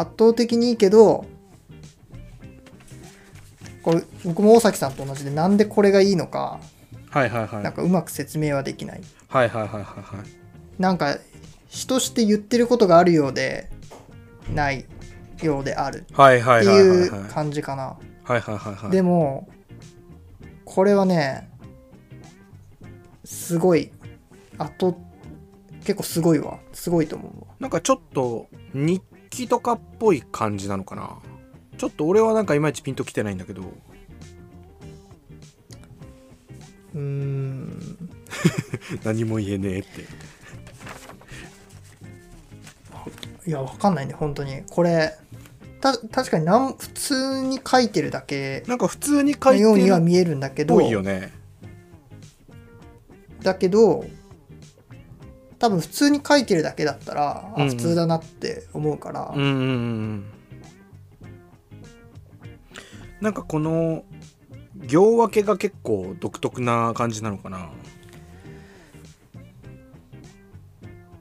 [0.00, 1.24] 圧倒的にいいけど
[3.82, 6.60] これ僕も大崎さんと同じでなんでこれがいいのか
[7.12, 7.62] はいはいはい。
[7.62, 9.02] なんかうまく説明はできない。
[9.28, 10.26] はいはいはいはいはい。
[10.78, 11.18] なんか
[11.68, 13.68] 詩として言ってることがあるようで
[14.54, 14.86] ない
[15.42, 16.06] ようである。
[16.14, 17.98] はいはっていう感じかな。
[18.24, 18.90] はいはいはいはい。
[18.90, 19.48] でも
[20.64, 21.50] これはね
[23.24, 23.90] すごい
[24.56, 24.98] あと
[25.80, 26.60] 結構すごいわ。
[26.72, 27.46] すごいと思うわ。
[27.60, 29.02] なんかちょっと日
[29.32, 31.18] 記とかっぽい感じなのかな？
[31.78, 33.62] ちょっと俺はなんかいまいちピンときてないんだけど。
[36.94, 37.98] うーん。
[39.02, 40.02] 何も言えねえって。
[43.44, 44.62] いやわかんないね本当に。
[44.68, 45.16] これ
[45.80, 50.74] た確かになん普通に書いてるだけなんか普通に書のいてようには見えるんだけど。
[50.74, 51.32] ぽいよね。
[53.42, 54.04] だけど
[55.62, 57.68] 多分普通に書いてるだけだったら、あうんうん。
[57.68, 60.24] 普通だなって思うから、うんうんうん。
[63.20, 64.02] なんかこの
[64.88, 67.70] 行分けが結構独特な感じなのかな。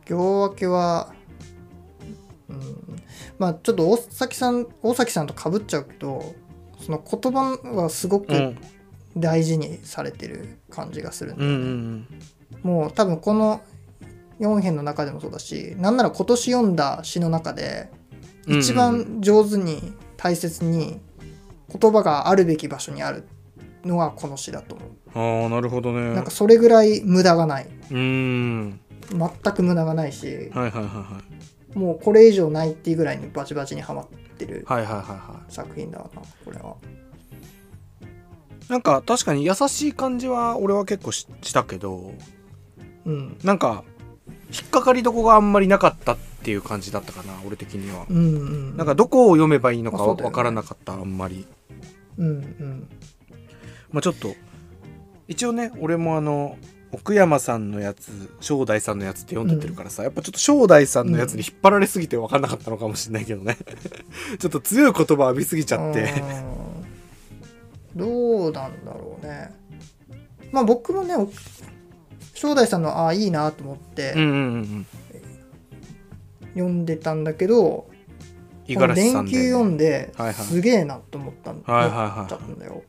[0.06, 1.14] 行分けは、
[2.50, 3.04] うん、
[3.38, 6.34] まあちょっと大崎さん大崎さんとかぶっちゃうけど
[6.80, 8.58] その言葉はすごくうん。
[9.18, 12.08] 大事にされてる感じがするんうんうだよね、ん。
[12.64, 13.62] もう多分この
[14.42, 17.90] 4編の中でもそうだしなんなら今年読んだ詩の中で
[18.48, 21.00] 一番上手に大切に
[21.80, 23.24] 言葉があるべき場所にある
[23.86, 25.44] のがこの詩だと思う。
[25.44, 26.14] ああなるほどね。
[26.14, 27.66] なんかそれぐらい無駄がない。
[27.66, 28.80] うーん。
[29.12, 31.22] 全く無駄がないしはいはいはいは
[31.76, 31.78] い。
[31.78, 36.06] もうこれ以上ないっていうぐらいにバチバチにはまってるはいはいはいは作品だな
[36.46, 36.76] これは。
[38.68, 42.14] いなんか確かに優しい感じは俺は結構ししたけど
[43.06, 43.38] うん。
[43.44, 43.84] なんか
[44.52, 48.06] 引っかかりどこがあんまりなかったっていう感じだったかな俺的には。
[48.10, 48.20] うんう
[48.74, 48.78] ん。
[48.78, 50.32] なんかどこを読めばいいのかまあそうだよね。
[50.32, 51.48] わからなかったあんまり。
[52.18, 52.88] うんうん。
[53.92, 54.36] まあちょっと
[55.28, 56.58] 一応ね俺もあの
[56.94, 63.58] 奥山さんのやつ正代さんのやつって読んでってるからさ、やっぱちょっと正代さんのやつに引っ張られすぎて分かんなかったのかもしれないけどね。
[64.40, 66.02] ちょっと強い言葉浴びすぎちゃって。
[66.02, 66.62] うん
[67.96, 69.54] どうなんだろうね。
[70.52, 71.30] まあ僕もねお
[72.42, 74.88] 正代さんのああいいなと思ってうんうんうんうん。
[76.56, 77.88] 読んでたんだけど、
[78.68, 80.46] 五この十嵐さんで、電球読んではいはい。
[80.48, 82.28] すげえなと思ったんはいはいは
[82.60, 82.82] いよ。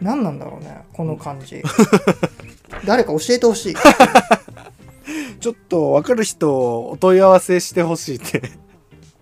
[0.00, 1.62] 何なんだろうねこの感じ。
[2.86, 3.74] 誰か教えてほしい。
[5.38, 8.40] ちょっと分かる人お問い合わせしてほしいって。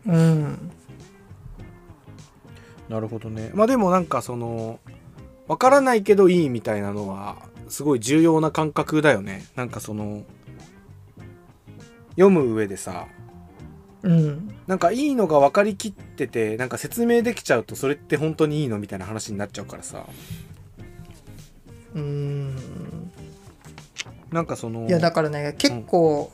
[0.07, 0.71] うん。
[2.89, 3.51] なるほどね。
[3.53, 4.79] まあでもなんかその
[5.49, 9.45] 分からないけどいいみたいなのはすごい重要な感覚だよね。
[9.57, 10.23] なんかその
[12.11, 13.07] 読む上でさ。
[14.03, 14.55] うん。
[14.67, 20.05] なんかいいのが分かりきっててなんか説明できちゃうとそれって本当にいいのみたいな話になっちゃうからさ。
[21.95, 22.57] うん。
[24.31, 26.31] なんかそのいやだからね結構、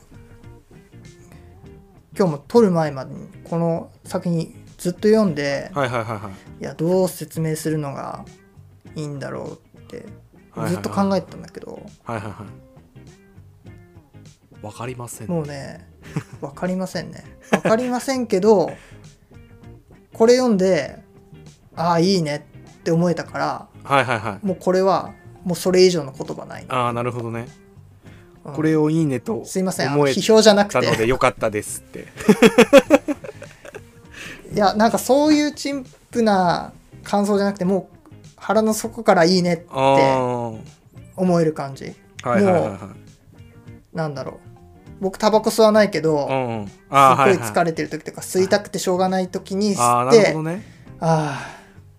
[2.17, 6.29] 今日も撮る前までにこの作品ずっと読んで、はいはいはいは
[6.59, 6.61] い。
[6.61, 8.25] いやどう説明するのが
[8.95, 10.05] いいんだろうってはい
[10.67, 12.33] ずっと考えてたんだけど、はいはいはい。
[14.61, 15.87] 分かりませんもうね
[16.41, 17.23] 分かりませんね。
[17.51, 18.71] 分かりませんけど
[20.13, 20.99] これ読んで
[21.75, 22.47] ああいいね
[22.79, 24.45] って思えたからはいはいはい。
[24.45, 27.47] もうこれはもうそれ以上の言葉ない、ああなるほどね、
[28.45, 28.53] うん。
[28.53, 31.07] これをいいねとすいません批評じゃなくたのでて。
[31.07, 32.07] よかったですって。
[34.53, 37.94] いやなんかそういう陳腐な感想じゃなくてもう
[38.45, 40.59] 腹の底からいいねってああは
[41.15, 41.85] 思える感じ。
[41.85, 42.93] いはいはいは
[43.93, 43.97] い。
[43.97, 44.35] なんだろう。
[45.01, 46.67] 僕タバコ吸わないけど、うんうん。
[46.67, 47.33] すっごはい。
[47.33, 50.61] いはい疲れてる時とか吸いたくてしょうがない時に吸ってるほどね。
[50.99, 51.43] あ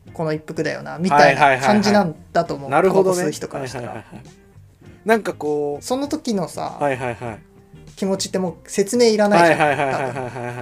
[0.08, 2.70] あこの一服だよなみたいな感じなんだと思う。
[2.70, 3.16] なるほどね。
[3.16, 4.26] タバコ吸う人からしたら、はいはいはいはい。
[5.04, 7.38] なんかこその時のさ、うはいはいはい。
[7.96, 9.82] 気持ちってもう説明いらないはいじ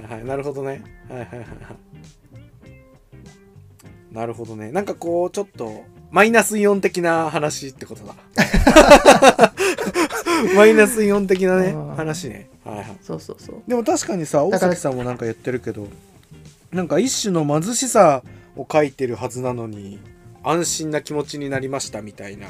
[0.09, 0.83] ゃん、なるほどね。
[1.11, 1.94] はいはいはいはい
[4.15, 4.71] なるほどね。
[4.71, 8.15] なんかこうちょっとマイナスイオン的な話ってことだ。
[10.57, 11.97] マイナスイオン的なねうん。
[11.97, 12.49] 話ね。
[12.65, 12.97] はいはい。
[13.03, 13.57] そうそうそう。
[13.67, 15.89] でも確かにさ大崎さんもなんか言ってるけど
[16.71, 18.23] なんか一種の貧しさ
[18.57, 19.99] を書いてるはずなのに
[20.45, 22.47] 安心な気持ちになりましたみたいな。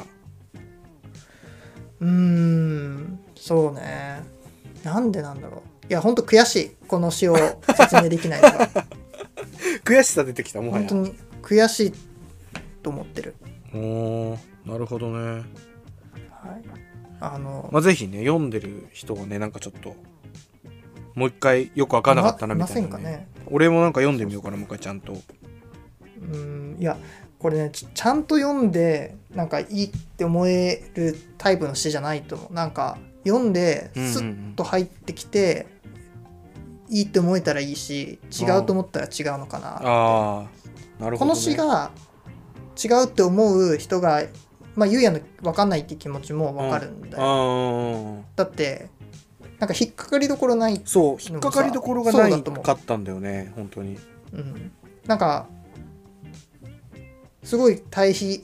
[2.01, 4.23] うーんそうね。
[4.83, 5.87] なんでなんだろう。
[5.89, 6.71] いやほんと悔しい。
[6.89, 7.37] この詩を
[7.75, 8.69] 説明できないのが
[9.85, 10.89] 悔しさ出てきたもはや。
[10.89, 11.93] 本当に悔しい
[12.83, 13.35] と思ってる。
[13.75, 15.19] おーなるほどね。
[15.21, 15.45] はい。
[17.21, 19.95] あの、まあぜひね読んでる人がねなんかちょっと
[21.15, 23.29] もう一回よく分かんなかったなみたいな、いませんかね。
[23.47, 25.13] 俺もなんか読んでみようかなもう一回ちゃんと。
[26.23, 26.97] うんいや
[27.39, 32.55] これねちちゃんと読んでなんかいいって思えるタイプの詩じゃないと思う。
[32.55, 34.13] なんか読んでうんうんうん。
[34.15, 35.67] スッと入ってきて、
[36.89, 39.85] いいって思えたらいいし違うと思ったら違うのかなって。
[39.87, 40.64] ああ
[41.11, 41.91] ね、この詩が
[42.83, 44.23] 違うって思う人が
[44.75, 48.89] まあゆうやの分かんないって気持ちも分かるんだよ、だって
[49.59, 53.99] なんか引っかかりどころない、そう引っかかりどころがないかったんだよね本当に。
[54.33, 54.73] うん、
[55.07, 55.47] なんか
[57.45, 58.43] すごい対比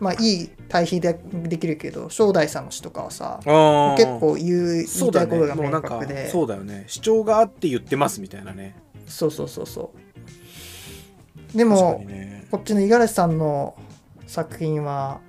[0.00, 3.40] まあいい対比でできるけど正代さんの詩とかはさ
[3.96, 6.28] 結構言う言いたいことが明確で。
[6.28, 6.84] そうだよね。
[6.88, 8.76] 主張があって言ってますみたいなね。
[9.06, 9.98] そうそうそうそう
[11.54, 12.46] でもにね。
[12.50, 13.76] こっちの五十嵐さんの
[14.26, 15.20] 作品は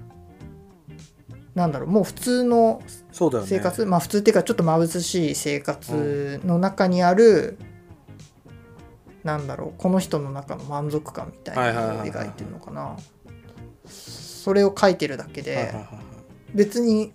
[1.56, 7.58] なんだろうもう普通の生活、まあ普通っていうかちょっと貧しい生活の中にある、
[9.24, 12.96] なんだろうこの人の中の満足感みたいなのを描いてるのかな。
[13.86, 15.74] それを書いてるだけで、
[16.54, 17.12] 別に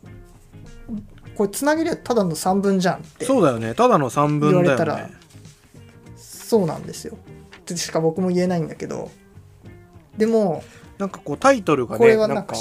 [1.36, 3.74] これつなげりゃただの3分じゃんってそうだよね。
[3.74, 4.62] ただの3分だよね。
[4.64, 5.08] 言われたら
[6.16, 7.16] そうなんですよ
[7.64, 9.10] ってしか僕も言えないんだけど
[10.16, 10.62] でも
[10.98, 12.54] なんかこうタイトルがねこれはなんか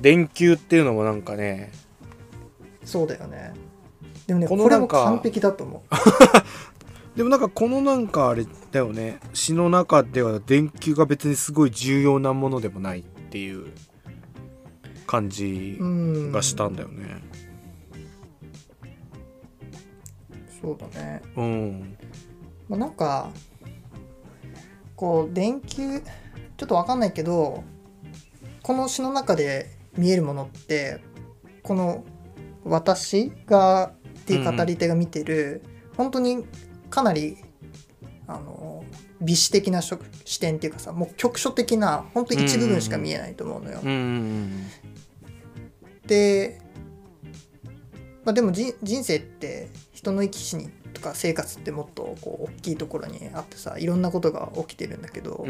[0.00, 1.72] 電球っていうのもなんかね
[2.84, 3.54] そうだよね
[4.26, 13.68] でもねここれも完璧だと思うでもなんかこのなんかあれだよね詩の中では電球が別にすごい重要なものでもないっていう
[15.06, 17.22] 感じがしたんだよね
[20.60, 21.96] そうだねうん
[22.68, 23.30] まあ、なんか
[24.96, 27.64] こう電球ちょっとわかんないけど
[28.62, 31.00] この詩の中で見えるものって
[31.62, 32.04] この
[32.64, 33.92] 私がっ
[34.24, 35.62] ていう語り手が見てる、
[35.98, 36.46] 本当に
[36.88, 37.36] かなり
[38.26, 38.84] あの
[39.20, 43.80] 美視的な視視点っていうかさもう局所的な本当一部分しか見えないと思うのよ。
[43.82, 44.66] うんうん
[46.06, 46.60] で、
[48.24, 55.44] まあ、でもじ人生って人の生き死にとか生活ってもっとこう大きいところにあってさいろんなことが起きてるんだけど、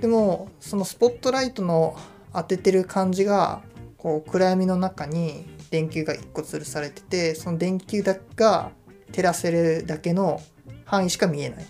[0.00, 1.96] でもそのスポットライトの
[2.32, 3.62] 当ててる感じが
[3.98, 8.70] こう暗闇の中に電球が1個吊るされててその電球だけが
[9.12, 10.40] 照らせるだけの
[10.84, 11.66] 範囲しか見えない。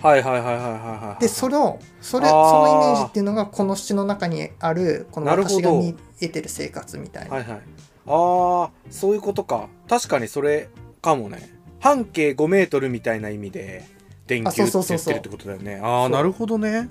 [0.00, 7.34] はいはいはいはいはいはいでそのそれそのイメージっていうのがこの詩の中にあるこの私が見えてる生活みたいな。
[7.34, 7.60] はいはい。
[8.06, 9.68] あーそういうことか。
[9.88, 10.68] 確かにそれ
[11.02, 13.84] かもね半径5メートルみたいな意味で
[14.26, 14.98] 電球あってそうそうそう。
[14.98, 15.80] そう言ってるってことだよね。
[15.82, 16.10] ああそう。
[16.10, 16.88] なるほどね。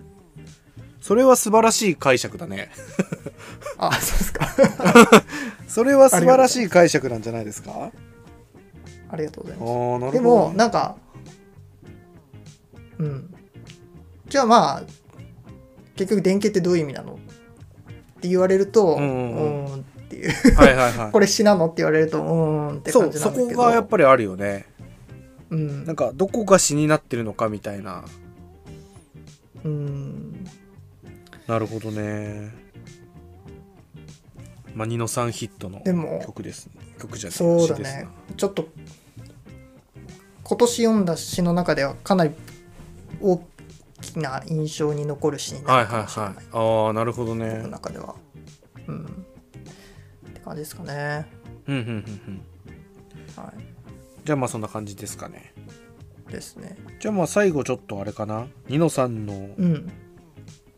[1.02, 2.70] それは素晴らしい解釈だね。
[3.78, 4.48] あそうですか。
[5.68, 7.92] それは素晴らしい解釈なんじゃないですか？
[9.10, 9.72] ありがとうございあます。
[9.72, 10.96] ーなるほどでもなんか
[13.00, 13.34] うん。
[14.28, 14.84] じゃあまあ
[15.96, 17.14] 結局電気ってどういう意味なの？
[17.14, 17.16] っ
[18.22, 19.66] て言われるとううんうん。
[19.66, 20.56] うんっていう。
[20.56, 21.12] はいはいはい。
[21.14, 21.66] これ詩なの？
[21.68, 23.62] って言われるとうーんってそう感じなそこんだけど。
[23.64, 24.66] がやっぱりあるよね
[25.50, 25.86] うん。
[25.86, 28.06] なんかどこが詩になってるのかみたいな。
[29.64, 30.46] うん。
[31.48, 32.52] なるほどね。
[34.76, 36.70] まあニノさんヒットのでも曲です。
[37.00, 38.08] 曲じゃそうだね。
[38.36, 38.68] ちょっと
[40.44, 42.32] 今年読んだ詩の中ではかなり
[43.22, 43.42] 大
[44.02, 46.46] きな印象に残る詩にはないるかもしれない、はいはい
[46.86, 48.16] ああなるほど僕のね中では。
[48.88, 49.06] うん。
[49.06, 49.08] っ
[50.34, 51.28] て感じですかね。
[51.68, 51.96] うんうんうん
[52.28, 53.44] うん。
[53.44, 53.54] は
[54.28, 55.54] じゃあまあそんな感じですかね。
[56.28, 56.76] いですね。
[57.00, 58.48] じゃあまあ最後ちょっとあれかな。
[58.68, 59.90] ニノさんのうん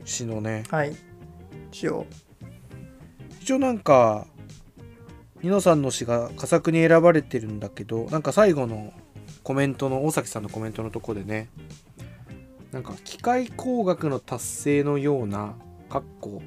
[0.06, 0.66] 詩のね。
[0.70, 0.96] はい。
[1.72, 2.06] 一応
[3.42, 4.28] 一応なんか
[5.42, 8.94] ニノさんの詩が佳作に選ばれてるんだけどなんか最後の
[9.42, 11.50] コメントの大崎さんのコメントのとこでね
[12.72, 15.56] なんか機械工学の達成のような
[15.90, 16.44] かっこ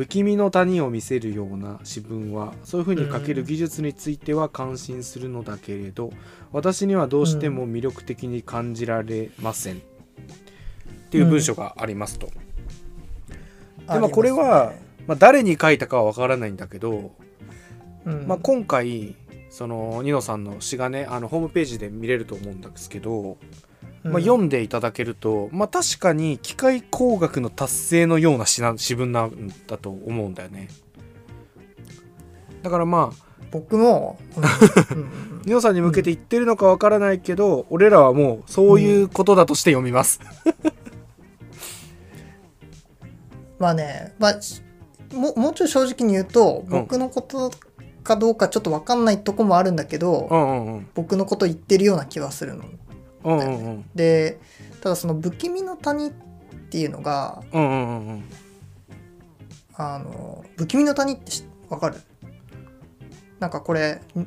[0.00, 6.10] 不気味の谷を見せるような詩文はそういう風に書ける技術については感心するのだけれど
[6.52, 9.80] 私にはどうしても魅力的に感じられません、っ
[11.10, 12.30] ていう文章がありますと、
[13.92, 14.72] でもこれは、
[15.06, 17.12] まあ、誰に書いたかはわからないんだけど、
[18.06, 18.26] うん。
[18.26, 19.16] まあ、今回
[19.50, 23.36] そのニノさんの詩がねあのホームページで見れると思うんですけど、
[24.02, 28.62] まあ、読んでいただけると、まあ、確かに機械工学の達成のような詩
[28.94, 30.68] 文なんだと思うんだよね。
[32.62, 34.44] だからまあ僕も、うん。
[34.96, 35.04] うん。
[35.04, 40.20] うんニノさんに向けて言ってるのかわからないけど、俺らはもうそういうことだとして読みます、
[43.58, 44.62] まあね、まあ、し
[45.12, 46.70] ももうちょい正直に言うと、ん。
[46.70, 47.50] 僕のこと
[48.04, 50.88] かどうかちょっと分かんないとこもあるんだけど、うんうんうん。
[50.94, 52.64] 僕のこと言ってるような気はするの。
[53.24, 53.84] うんうんうん。
[53.94, 54.38] で
[54.80, 56.12] ただその不気味の谷っ
[56.70, 58.24] ていうのがうんうんうんうん
[59.74, 61.96] あの不気味の谷ってし分かる？
[63.38, 64.26] なんかこれん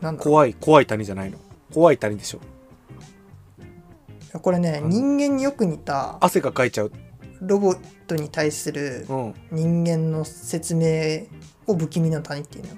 [0.00, 1.38] なんだ怖い怖い谷じゃないの？
[1.72, 2.40] 怖い谷でしょ。
[4.40, 6.92] これねうん人間によく似た汗がかいちゃう。
[7.40, 9.34] ロボットに対するうん。
[9.50, 11.26] 人間の説明
[11.66, 12.70] を不気味の谷っていうの。
[12.70, 12.76] よ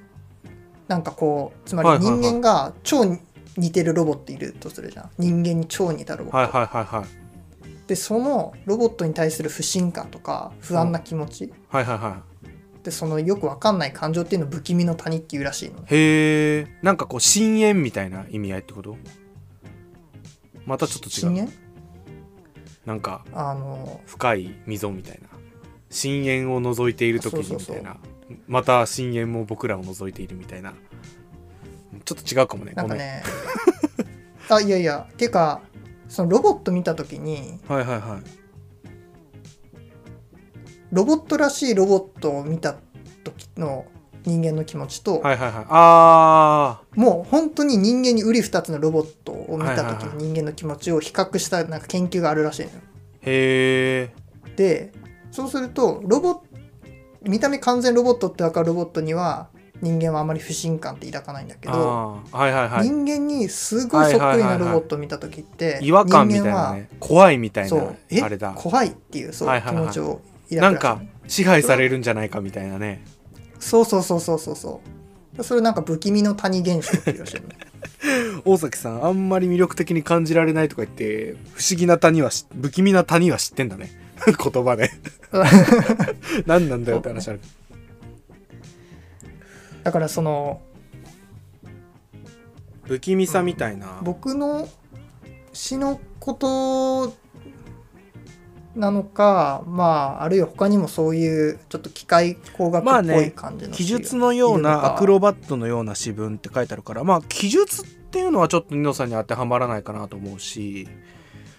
[0.87, 3.05] なんかこうつまり人間が超
[3.57, 5.11] 似てるロボットいるとするじゃん。
[5.19, 7.87] 人間に超似たロボット、はいはいはいはい。
[7.87, 12.23] でそのロボットに対する不信感とか不安な気持ち、はいはいは
[12.83, 15.79] でそのよくわかんない感情っていうのを不気味の谷っていうらしいの。
[15.79, 16.91] いへえ。
[16.91, 18.97] んかこう深淵みたいな意味合いってこと？
[20.67, 21.11] またちょっと違う。
[21.11, 21.53] 深淵？
[22.85, 25.29] なんかあの深い溝みたいな。
[25.91, 27.77] 深淵を覗いている時にそうそうそう。
[27.77, 28.01] みたいな
[28.49, 30.75] また深淵も僕らを覗いているみたいな。
[32.05, 32.73] ちょっと違うかもね。
[32.73, 33.23] なんかね
[34.49, 35.61] あいやいやっていうか
[36.09, 38.45] そのロボット見た時にはいはいはい
[40.93, 42.77] ロボットらしいロボットを見た
[43.25, 43.87] 時の
[44.25, 45.67] 人間の気持ちと、はいはいはい。
[45.69, 52.75] あもう本当に人間に瓜二つのロボットを見た時の人間の気持ちを比較したなんか研究があるらしいのよ。
[52.77, 52.83] ーへ
[54.03, 54.15] え
[54.57, 54.93] で
[55.31, 56.43] そうするとロボ
[57.23, 59.49] 見た目完全ロボットって分かるロボットには
[59.85, 62.89] 人間はあまり不信感って抱かないんだけど、はいはいはい。
[62.89, 68.55] 人間にすごいそっくりなロボットを見た時って、違和感みたい人間はなね怖いみたいなあれだ。
[68.57, 69.85] 怖いっていうそう、はいはいはい。
[69.85, 73.05] 気持ちを抱くなんか支配されるんじゃないかみたいなね。
[73.61, 74.80] そうそうそうそうそうそ
[75.39, 75.45] う。
[75.45, 77.57] それなんか不気味の谷現象っていうらしいよね。
[78.45, 83.91] 大崎さんあんまり魅力的に感じられないとか言って不思議な谷はし不気味な谷は知ってんだね。
[84.24, 84.91] 言葉で。
[86.47, 87.41] 何なんだよって話ある
[89.85, 90.61] だからその
[92.82, 94.68] 不気味さみたいな、僕の
[95.53, 97.14] 詩のこと
[98.74, 110.89] なのかまああるいは他にもそういうちょっと機械工学っぽまあねい感じの記述のようなアクロバットのような詩文って書いてあるからまあ記述っていうのはちょっとニノさんに当てはまらないかなと思うし、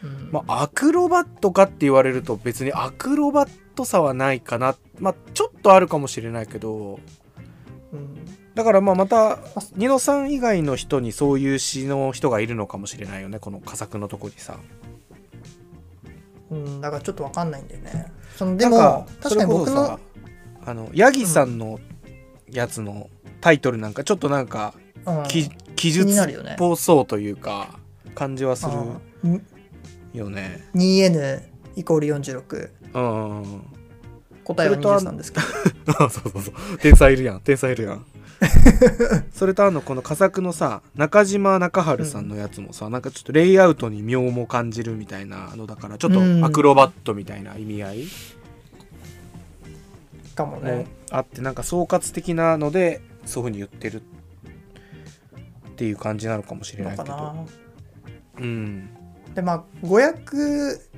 [0.03, 0.30] うん。
[0.32, 4.76] まあ、アクロバットかって言われると別にアクロバットさはないかな。
[4.99, 6.99] まあちょっとあるかもしれないけど
[7.96, 8.26] うん。
[8.56, 9.39] だからまあまた
[9.76, 14.58] ニノさん以外の人にそういう詩の人がいるのかもしれないよねこの佳作のとこにさ。
[16.52, 18.12] うん、だからちょっとわかんないんだよね。
[18.36, 20.00] そのでもなんか確かに僕の
[20.66, 21.80] あのヤギさんの
[22.50, 23.10] やつの
[23.41, 24.74] タイトルなんかちょっとなんか
[25.06, 25.24] うん。
[25.24, 27.78] き記気述っぽそうというか
[28.16, 28.72] 感じはする
[29.24, 29.46] うん。
[30.14, 30.66] よね。
[30.74, 31.43] 2n
[31.76, 33.74] イコール46うんうんうん。
[34.46, 35.46] 答えはそれとあ23ですけど。
[36.06, 36.78] あそうそうそう。
[36.80, 37.41] 天才いるやん。
[37.41, 38.06] 天才いるやん。
[39.34, 46.41] それとあのこの佳作のさ中島中春さんのやつもさ、なんかちょっとレイアウトに妙も感じるみたいなのだからちょっうん。
[46.41, 48.06] とアクロバットみたいな意味合いも
[50.36, 50.86] かもね。
[51.12, 54.04] あってなんか総括的なのでそういうふうに言ってるっ
[55.76, 57.10] ていう感じなのかもしれないけど。
[57.12, 57.46] のかな。
[58.39, 58.89] うん。
[59.34, 60.38] でまあ語訳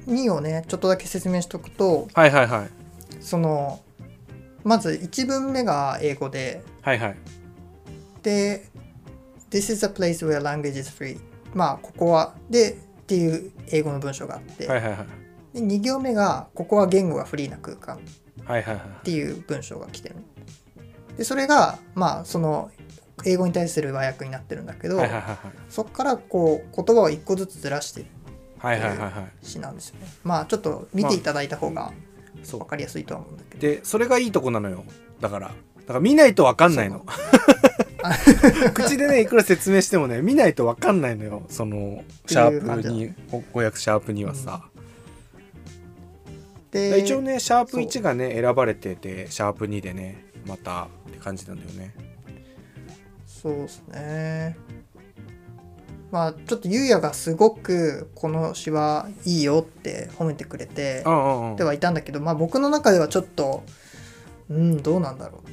[0.08, 2.70] 2をねちょっとだけ説明しとくとはいはいはい
[3.28, 3.82] その
[4.64, 7.16] まず1文目が英語ではいはい。
[8.24, 8.70] で
[9.50, 11.20] This is a place where language is free.
[11.54, 12.76] まあここはでっ
[13.06, 14.98] ていう英語の文章があって、はいはいは
[15.54, 15.60] い。
[15.60, 17.98] で2行目がここは言語がフリーな空間。
[17.98, 20.16] っていう文章が来てる。
[21.18, 22.72] でそれがまあその
[23.26, 25.38] 英語に対する和訳になってるんだけど、はいはいはい
[25.70, 28.06] そこからこう言葉を1個ずつずらして
[28.60, 29.46] はいはいはいはい。
[29.46, 30.08] 詩なんですよね。
[30.24, 31.92] まあちょっと見ていただいた方が
[32.44, 32.60] そう。
[32.62, 34.84] 分かりやすいとは思うんだけど、でそれがいいとこなのよ。
[35.20, 35.48] だから。
[35.48, 35.54] だ
[35.88, 37.06] から見ないと分かんないの。
[38.74, 41.44] 口でねいくら説明してもね見ないと分かんないのよ。
[41.50, 44.64] そのシャープに語訳シャープにはさ、
[46.72, 47.82] で一応ねシャープそう。
[47.82, 51.94] 1がね選ばれててシャープ2でねまたって感じなんだよね。
[53.26, 54.58] そうですね
[56.12, 61.56] まあちょっとゆうやがすごくこの詩はいいよって褒めてくれてうんうんうん。
[61.58, 63.64] ではいたんだけどまあ僕の中ではちょっと
[64.50, 65.44] うんどうなんだろ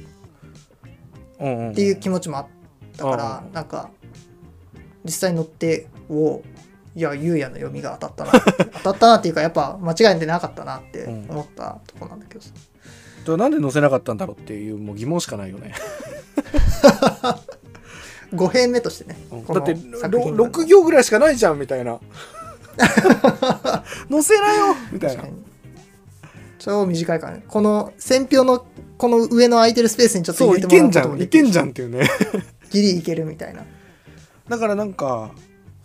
[1.39, 1.45] う。
[1.45, 2.47] うんうんっていう気持ちもあっ
[2.97, 3.89] たからうんなんか
[5.03, 6.41] 実際乗ってお
[6.95, 8.41] いやゆうやの読みが当たったな。
[8.83, 15.73] 当たったなっていうかやっぱ間違えてなかったなって思ったとこなんだけどさ、だからなんで載せなかったんだろうっていうもう疑問しかないよね
[18.33, 21.99] 5編目としてねこのだって作品の6行ぐらいしかないじゃんみたいな。
[24.09, 25.23] 載せなよみたいな。
[26.59, 27.43] 超短いからね。
[27.47, 28.65] この選票の
[28.97, 31.09] この上の空いてるスペースにちょっと入れてもらうこといけんじゃん。
[31.09, 32.09] もできるいけんじゃんっていうね。
[32.71, 33.63] ギリいけるみたいな。
[34.49, 35.31] だからなんか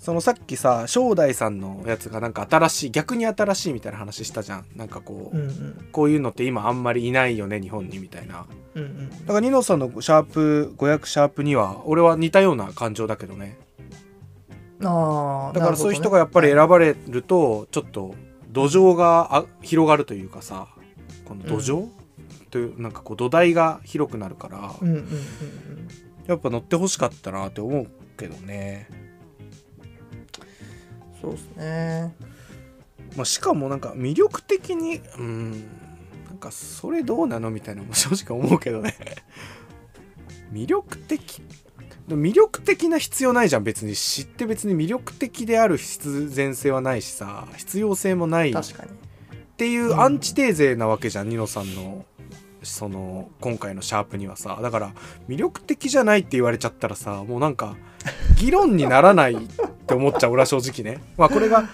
[0.01, 4.67] そのさっきさ正代さんのやつがなんか新しい逆に新しいみたいな話したじゃん。
[4.75, 5.89] なんかこう、うんうん。
[5.93, 8.47] こういうのって今あんまりいないよね日本にみたいな。
[8.75, 9.11] うんうん。
[9.11, 13.59] だからニノさんのシャープ500シャープには俺は似たような感情だけどね。
[14.83, 18.15] ああだからそういう人がやっぱり選ばれるとちょっと
[18.49, 20.69] 土壌があ広がるというかさ
[21.27, 21.89] この土壌、
[22.51, 25.09] というなんかこう土台が広くなるから、うんうんうん
[26.27, 28.89] やっぱ乗ってほしかったなって思うけどね、
[31.21, 32.15] そうですね。
[33.17, 35.51] まあ、しかもなんか魅力的にうん
[36.27, 38.95] なんかそれどうなのみたいなのも 正直思うけどね。
[40.53, 41.43] 魅力的？
[42.09, 43.95] 魅力的な必要ないじゃん別に。
[43.95, 48.91] 知って別に魅力的である必然性はないしさ必要性もないっ確かに。
[49.57, 52.07] ていうアンチテーゼなわけじゃん、ニノさんの
[52.63, 54.59] その今回のシャープにはさ。
[54.63, 54.93] だから
[55.29, 57.77] 魅力的じゃないって言われちゃったらさもうなんか
[58.37, 59.37] 議論にならない
[59.91, 61.03] って思っちゃう俺は正直ね。
[61.17, 61.67] まあこれがニ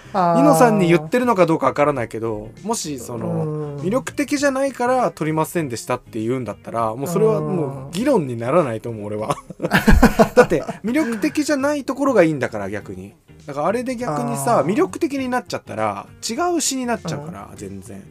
[0.43, 9.35] ノさんに言ってるのかどうかわからないけどもしその魅力的じゃないから撮りませんでしたって言うんだったらもうそれはもう議論にならないと思う俺は。
[10.35, 13.13] だって魅力的じゃないところがいいんだから逆に。
[13.45, 18.03] だからあれで逆にさ魅力的になっちゃったら違う詩になっちゃうから全然。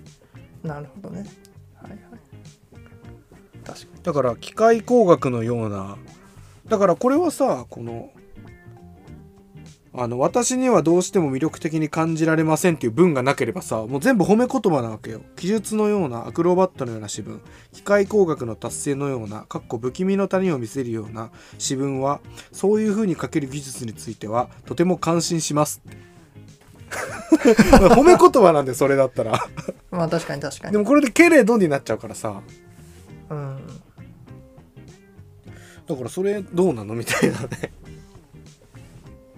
[0.62, 1.26] なるほどね。
[1.74, 2.00] はいはい。
[3.64, 4.02] 確かに。
[4.02, 5.96] だから機械工学のような。
[6.68, 8.10] だからこれはさこの
[9.98, 15.22] あの私にはどうしても魅力的に感じられませんっていう文がなければさもう全部褒め言葉なわけよ。
[15.36, 17.40] 記述のようなアクロバットのような詩文。
[17.72, 22.20] 機械工学の達成のようなかっこ不気味の谷を見せるような詩文は
[22.52, 25.80] そういう風に書ける技術についてはとても感心します。
[27.96, 29.48] 褒め言葉なんでそれだったら。
[29.90, 30.72] まあ確かに確かに。
[30.72, 32.42] でもこれでけれどになっちゃうからさ。
[33.30, 33.66] うん。
[35.88, 36.94] だからそれどうなの？
[36.94, 37.72] みたいなね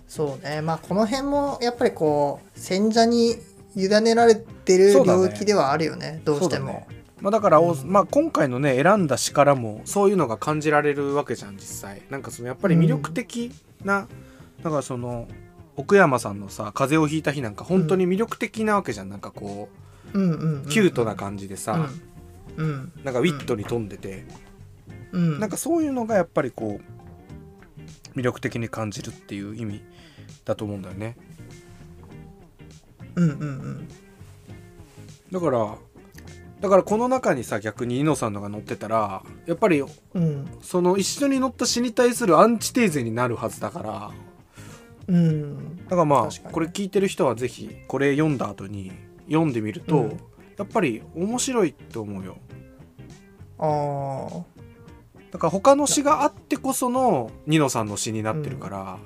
[0.08, 0.62] そうね。
[0.62, 3.36] まあこの辺もやっぱりこう選者に
[3.76, 6.20] 委ねられてる領域ではあるよね。
[6.24, 6.86] どうしても。
[7.20, 7.90] まあ、だからお、うん。
[7.90, 12.02] まあ、今回のね選んだ詩からもそういうのが感じられるわけじゃん実際。
[12.10, 13.52] なんかそのやっぱり魅力的
[13.84, 14.08] な、
[14.62, 15.28] だからその
[15.76, 19.08] 奥山さんのさ「風邪をひいた日」なんか本当に魅力的なわけじゃん。
[19.08, 19.68] なんかこ
[20.14, 21.88] うんうんうんうキュートな感じでさ、
[22.56, 22.64] うん。
[22.64, 22.92] うん。
[23.04, 24.24] なんかウィットに富んでて、
[25.12, 25.40] うん。
[25.40, 26.97] なんかそういうのがやっぱりこう
[28.18, 29.82] 魅力的に感じるっていう意味
[30.44, 31.16] だと思うんだよね。
[33.14, 33.88] うんうんうん。
[35.30, 35.76] だから
[36.60, 44.10] だからこの中にさ逆にイノさんのが載ってたらやっぱりうんその一緒に乗った詩に対するアンチテーゼになるはずだから。
[45.06, 45.76] うん。
[45.84, 48.92] だからまあこれ聞いてる人はぜひこれ読んだ後に
[49.26, 50.20] 読んでみると、うん。
[50.58, 52.36] やっぱり面白いと思うよ。
[53.60, 54.57] あ
[55.30, 58.98] だから他の詩があってこそのニノさんの詩になってるから、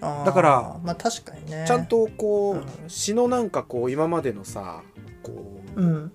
[0.00, 0.26] ーあー。
[0.26, 1.64] だからまあ確かにね。
[1.66, 4.82] ちゃんとこう、うん詩のなんかこう今までのさ
[5.22, 6.12] こううん。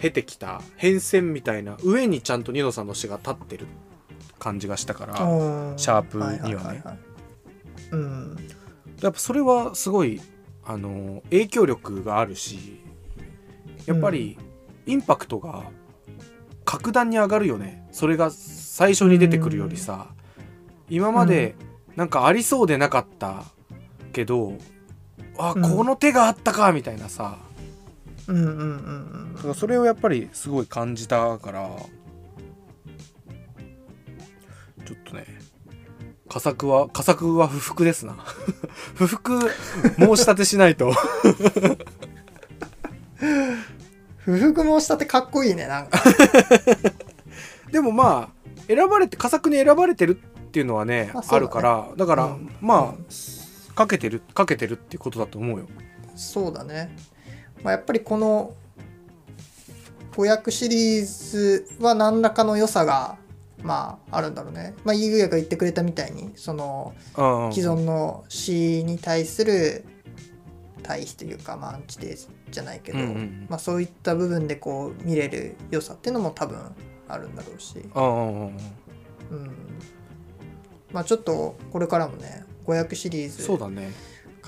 [0.00, 3.66] 経てきた変遷みたいな上にちゃんとニノさんの詩が立ってる
[4.38, 5.76] 感じがしたから、うん。
[5.76, 6.84] シャープにはね。
[9.02, 10.20] やっぱそれはすごい
[10.64, 12.80] あの影響力があるし
[13.86, 14.36] やっぱり
[14.86, 15.64] インパクトが
[16.68, 17.82] 格段に上がるよね。
[17.92, 20.08] それが最初に出てくるよりさ。
[20.90, 21.54] 今まで
[21.96, 23.44] なんかありそうでなかった
[24.12, 24.52] けど
[25.38, 25.62] あうん。
[25.62, 27.38] この手があったかみたいなさ。
[28.26, 31.70] うんうんうんだからそれをやっぱりすごい感じたから
[34.84, 35.24] ちょっとね
[36.28, 38.14] 佳作は佳作は不服ですな。
[38.94, 39.48] 不服申
[40.16, 40.92] し立てしないと
[44.28, 46.02] 不服申し立てかっこいいねなんか。
[47.72, 51.40] でもまあ選ばれて佳作に選ばれてるっていうのはねあね。
[51.40, 52.50] るからだから、うん。
[52.60, 53.06] まあ、うん
[53.74, 55.66] かけてるかけてるっていうことだと思うよ。
[56.16, 56.96] そうだね、
[57.62, 58.54] まあ、やっぱりこの
[60.16, 63.18] 語訳シリーズは何らかの良さが
[63.62, 64.74] まああるんだろうね。
[64.82, 69.84] まあイーグヤが言ってくれたみたいにそのうん既存の詩に対する
[70.82, 73.46] 対比というか、まあ、アンチテーゼじゃないけど、うんうんうん。
[73.48, 76.58] まあ、そういった部分でこう見れる良さっていうのも多分
[77.08, 79.48] あるんだろうし、うん。
[80.92, 83.92] まあちょっとこれからもね語訳シリーズそうだね。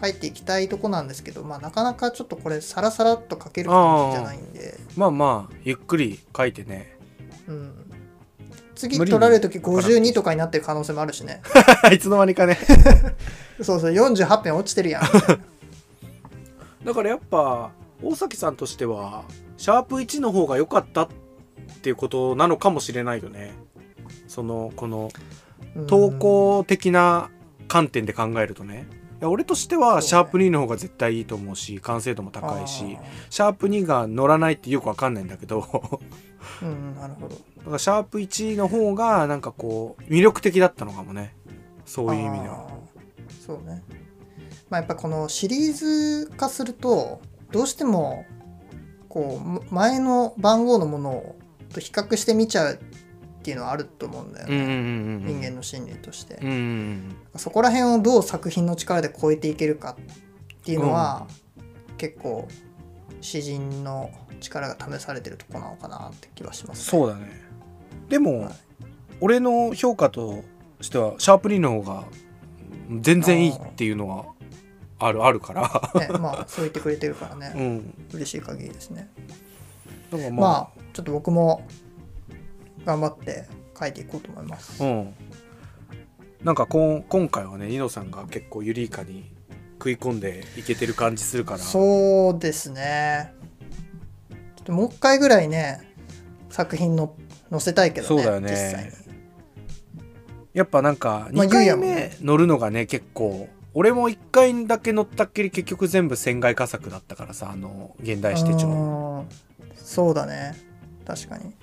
[0.01, 6.97] 書いていきたいとこなんですけど、まあ、なかなかちょっとこれサラサラっと書ける感じじゃないんで、まあまあゆっくり書いてね。
[7.49, 7.75] うん、
[8.75, 11.43] 次取られる時52とかになってる可能性もあるしね。
[11.93, 12.57] いつの間にかね。
[13.61, 15.03] そうそう48編落ちてるやん。
[16.85, 17.73] だからやっぱ
[18.03, 19.25] 大崎さんとしては
[19.57, 21.09] シャープ1の方が良かったっ
[21.83, 23.55] ていうことなのかもしれないよね。
[24.27, 25.11] そのこの
[25.87, 27.31] 投稿的な
[27.69, 28.87] 観点で考えるとね。
[29.21, 32.97] いや俺としてはシャープ2の方が絶対いいと思うし完成度も高いし
[33.29, 35.61] シャープ2が乗らないってよくわかんないんだけど。
[35.61, 35.99] だか
[36.63, 37.73] うんうんなるほど。
[37.73, 41.35] らシャープ1の方がなんかこう魅力的だったのかもね。
[41.85, 42.69] そういう意味では。
[43.47, 43.83] そうね。
[44.71, 47.21] まあやっぱこのシリーズ化すると
[47.53, 48.25] どうしても
[49.09, 49.41] こ
[49.71, 51.37] う前の番号のものを
[51.73, 61.27] と比較してみちゃうっていうのはあると思うんだよね、うんうんうんうん人間の心理として、うんうんそこら辺をどう作品の力で超えていけるかっていうのは、
[61.97, 62.49] 結構
[63.21, 67.31] 詩人の力が試されてるとこなのかなって気はします、そうだね。
[68.09, 68.53] でも、はい。
[69.21, 70.43] 俺の評価と
[70.81, 72.05] してはシャープ2の方が
[73.01, 74.27] 全然いいっていうのは
[75.01, 75.63] あるあるから。
[75.95, 77.95] ね、まあそう言ってくれてるからね、うん。
[78.13, 79.11] 嬉しい限りですね。
[80.11, 81.67] だからままあちょっと僕も
[82.85, 83.47] 頑張って
[83.79, 85.15] 書いていこうと思います、あ、うん。
[86.45, 89.31] なんかこん今回はねニノさんが結構ユリイカに
[89.75, 91.59] 食い込んでいけてる感じするから。
[91.59, 93.35] そうですね。
[94.57, 95.95] ちょっともう一回ぐらいね
[96.51, 97.15] 作品の
[97.51, 98.51] 載せたいけどねそうだよね。
[98.51, 98.91] 実際に。
[100.53, 109.29] やっぱなんかまあ2回目ね乗るのがね結構俺も1回だけ乗ったっきり結局全部船外佳作だったからさあの現代史手帳うん
[109.77, 110.55] そうだね。
[111.05, 111.45] 確かに。
[111.45, 111.55] だか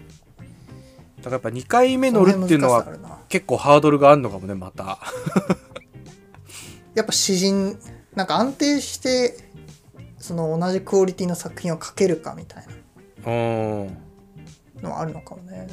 [1.26, 2.86] らやっぱ2回目乗るっていうのは
[3.30, 5.00] 結構ハードルがあるのかもねまた。
[6.94, 7.78] やっぱ詩人
[8.16, 9.38] なんか安定して
[10.18, 12.66] その同じクオリティの作品を書けるかみたい
[13.26, 13.88] うん。
[14.82, 15.68] なのはあるのかもね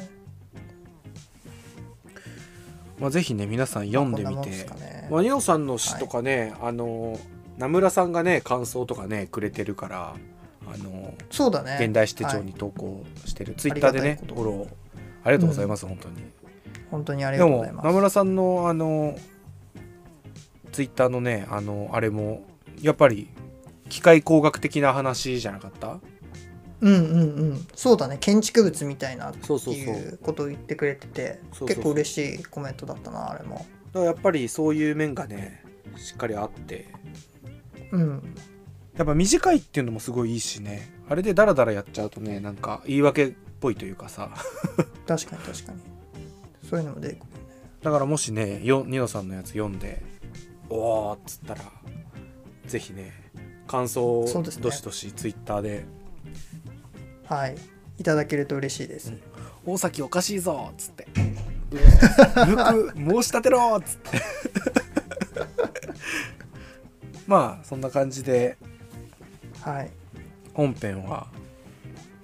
[2.99, 4.49] まあぜひね皆さん読んでみて。
[4.49, 5.07] ね。
[5.11, 7.19] まあ、ニオさんの詩とかね、あの
[7.57, 10.15] 名村さんがね感想とかねくれてるから
[10.65, 11.77] あのそうだね。
[11.79, 14.67] 現代史手帳はいに投稿してる、ツイッターでねフォロー。
[15.23, 16.15] ありがとうございます、本当に。
[16.91, 17.85] 本当にありがとうございます。
[17.85, 19.17] 名村さんのあの
[20.71, 22.43] ツイッターのねあのあれも
[22.81, 23.29] やっぱり
[23.89, 25.99] 機械工学的な話じゃなかった？
[26.81, 27.67] うんうんうん。
[27.75, 28.17] そうだね。
[28.19, 33.65] 建築物みたいなっていうことを言ってくれてて結構嬉しいコメントだったなあれも。
[33.93, 35.63] だからやっぱりそういう面がね
[35.97, 36.87] しっかりあって。
[37.91, 38.35] うん。
[38.97, 40.91] やっぱ短いっていうのもすごいいいしね。
[41.09, 44.31] あれでダラダラやっちゃうとねなんか言い訳っぽいというかさ。
[45.07, 45.95] 確かに確かに。
[46.69, 47.25] そういうのも出てくる
[47.83, 50.01] だからもしねよニノさんのやつ読んで
[50.69, 51.61] おおっつったら
[52.65, 53.13] ぜひね
[53.67, 55.85] 感想をどしどしツイッターで
[57.27, 57.55] はい。
[57.97, 59.13] いただけると嬉しいです、
[59.65, 61.07] 「大崎おかしいぞ」っつって
[62.45, 64.21] 「ルク申し立てろ」っつって。
[67.27, 68.57] まあそんな感じで。
[69.61, 69.91] はい。
[70.53, 71.27] 本編は。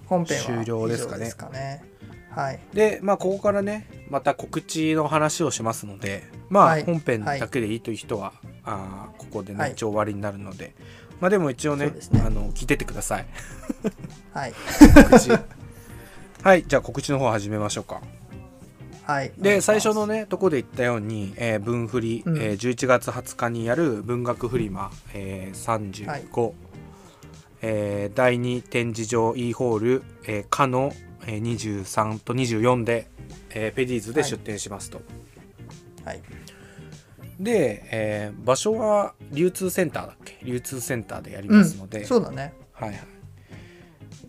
[0.05, 1.23] 本編は終了ですかね。
[1.23, 1.83] ですかね。
[2.29, 2.59] はい。
[2.73, 6.83] でまあここからねまた告知の話をしますのでまはい。
[6.83, 8.33] あ本編だけでいいという人は、
[8.63, 9.71] あーここでね、はい。
[9.71, 10.75] 一応終わりになるので
[11.21, 11.93] まあでも一応ねね。
[12.25, 13.25] あの聞いてってください。
[14.33, 14.53] はい。
[15.09, 15.29] 告知。
[16.43, 18.01] はいじゃあ告知の方始めましょうか。
[19.03, 19.31] はい。
[19.37, 22.37] で最初のねとこで言ったように、えー文振り、うん。
[22.37, 26.53] えー11月20日にやる文学フリマ、えー35、
[27.61, 30.91] えー第2展示場 E ホール、えー、かの、
[31.27, 33.07] えー23と24で、
[33.51, 35.01] えーペディーズで出展しますと、
[36.03, 36.21] はい
[37.41, 40.37] で、えー場所は流通センターだっけ？
[40.43, 42.53] 流通センターでやりますので、そうだね。
[42.73, 42.99] はいはい、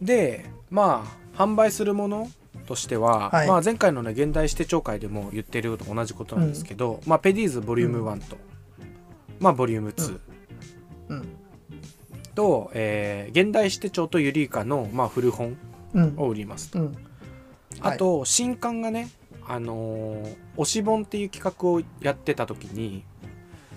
[0.00, 1.04] でま
[1.36, 2.30] あ販売するもの
[2.66, 3.48] としては、はい。
[3.48, 8.36] まあ、前回のね現代史手帳会でも言ってるのと同じことなんですけど、まあ、ペディーズボリューム1と、
[9.40, 10.20] まあ、ボリューム2
[11.08, 11.28] うん。
[12.34, 15.56] と、えー現代史手帳とユリイカの、まあ、古本
[15.94, 16.14] うん。
[16.16, 16.96] を売りますと、うん。
[17.80, 19.10] あと新刊がね
[19.48, 23.04] あのー推し本っていう企画をやってた時に、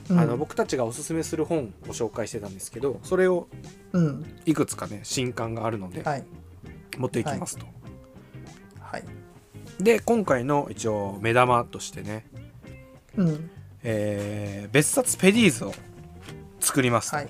[0.10, 0.20] うん。
[0.20, 3.48] あの僕たちがおすすめする本を紹介してたんですけどそれを
[3.94, 4.26] うん。
[4.46, 6.24] いくつかね新刊があるのではい。
[6.98, 7.66] 持っていきますと、
[8.80, 9.04] はい。
[9.80, 12.26] で今回の一応目玉としてね、
[13.18, 13.50] うん。
[13.84, 15.74] えー別冊ペディーズを
[16.60, 17.28] 作りますと、はい。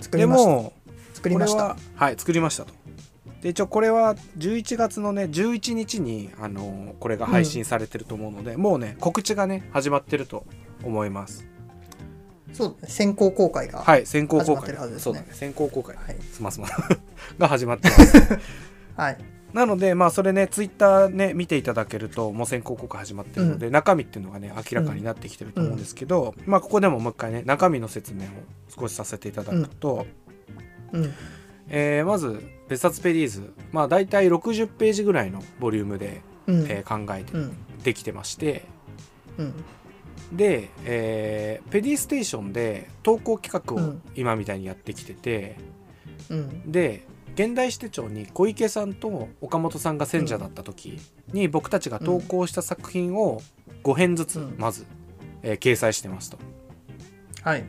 [0.00, 0.50] 作でりました。
[0.50, 0.72] も
[1.14, 1.76] 作りました。
[1.96, 2.74] はい作りましたと
[3.42, 10.44] で一応これは11月のね11日にあのーこれが配信されてると思うので、もうね告知がね始まってると
[10.82, 11.46] 思います。
[12.52, 15.02] そう先行公開がはい先行公始まって開るはずですね。
[15.04, 16.16] そうだね先行公開、はい。
[16.32, 16.68] すますま
[17.38, 18.38] が始まってます。
[18.96, 19.18] はい。
[19.52, 28.26] なのでまあそれねツイッターね見ていただけるともう先行公開始まってるので、中身っていうのがね明らかになってきてると思うんですけど、まあここでももう一回ね中身の説明を
[28.68, 30.06] 少しさせていただくと、
[30.92, 31.14] うん。
[31.68, 33.52] えーまず別冊ペディーズ。
[33.72, 36.60] まあ大体60ページぐらいのボリュームで、うん。
[36.68, 37.56] えー考えてうん。
[37.82, 38.64] できてまして。
[39.38, 39.54] うん。
[40.32, 44.02] で、えーペディステーションで投稿企画をうん。
[44.14, 45.56] 今みたいにやってきてて、
[46.30, 46.70] うん。
[46.70, 50.98] で現代史手帳に小池さんと岡本さんが選者だった時
[51.32, 53.40] に僕たちが投稿した作品を
[53.84, 54.54] 5編ずつうん。
[54.58, 54.86] まず、
[55.42, 56.38] えー掲載してますと。
[57.42, 57.64] はい。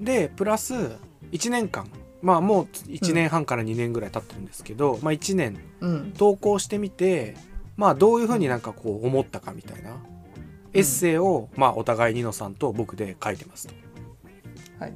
[0.00, 0.74] でプラス
[1.32, 1.86] 1年間
[2.24, 6.12] まあもう1年半から2年ぐらい経ってるんですけど、まあ1年うん。
[6.16, 7.36] 投稿してみて
[7.76, 9.96] まあどういうふうになんかこう思ったかみたいな
[10.72, 13.74] エッセイを、まあお互いニノさんと僕で書いてますと。
[14.80, 14.94] はい。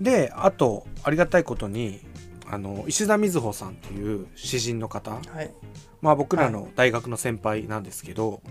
[0.00, 2.00] であとありがたいことに
[2.48, 5.54] あの石田瑞穂さんっていう詩人の方、はい。
[6.02, 8.42] まあ、僕らの大学の先輩なんですけど、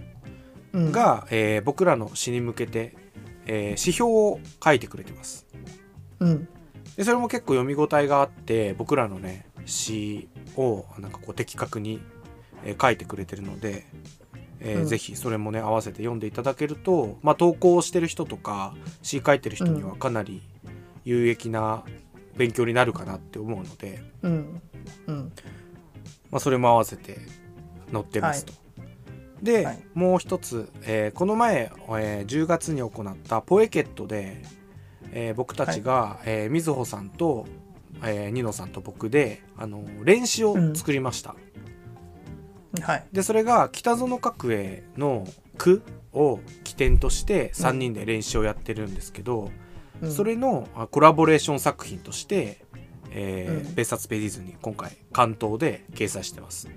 [0.71, 0.91] うん。
[0.93, 2.95] が、えー僕らの詩に向けて、
[3.45, 5.44] えー指標を書いてくれてます。
[6.19, 6.47] うん。
[6.95, 11.99] でそれも結構読み応えがあって僕らのね詩をなんかこう的確に、
[12.63, 13.85] えー書いてくれてるので、
[14.59, 14.85] えーうん。
[14.85, 20.41] ぜひそれもね合わせて読んでいただけると、まあ、投稿してる人とか詩書いてる人にはかなり
[21.03, 21.83] 有益な
[22.37, 24.61] 勉強になるかなって思うので、うん。
[25.07, 25.31] うん。
[26.31, 27.17] まあ、それも合わせて
[27.93, 28.53] 載ってますと。
[29.43, 29.79] で、はい。
[29.93, 34.41] もう一つ、えーこの前、えー10月に行ったポエケットで、
[35.15, 37.47] えー僕たちが、えーみずほさんと
[38.03, 41.35] えーニノさんと僕であの練習を作りました、
[42.81, 43.05] はい。
[43.11, 45.25] でそれが北園角栄の
[45.57, 45.81] 句
[46.13, 49.51] を起点として3人で練習をやってるんですけど、
[50.01, 50.11] うん。
[50.11, 52.61] それのあコラボレーション作品として、
[53.11, 53.75] えーうん。
[53.75, 56.69] 別冊ペディズに今回関東で掲載してます。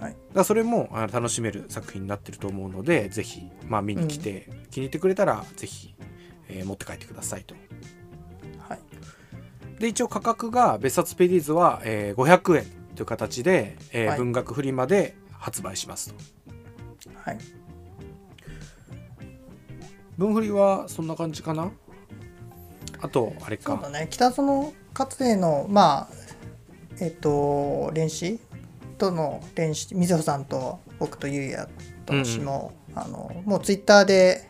[0.00, 0.16] はい。
[0.34, 5.94] だそれもあの楽しめる作品になってると思うのでぜひ、まあ、見に来て、気に入ってくれたらぜひ、
[6.50, 7.54] えー持って帰ってくださいと。
[8.68, 8.78] はい。
[9.78, 14.18] で一応価格が別冊ペディーズは、えー500円という形で、えーはい。
[14.18, 16.14] 文学フリマで発売しますと。
[17.24, 17.38] はい。
[20.18, 21.70] 文振りはそんな感じかな？
[23.00, 23.72] あとあれか。
[23.72, 24.06] そうだね。
[24.10, 26.08] 北園勝栄のまあ
[27.00, 28.38] えっ、と練習？
[28.98, 29.94] との練習？
[29.94, 31.66] 水穂さんと僕とゆうや
[32.04, 34.49] と私も、あのもうツイッターで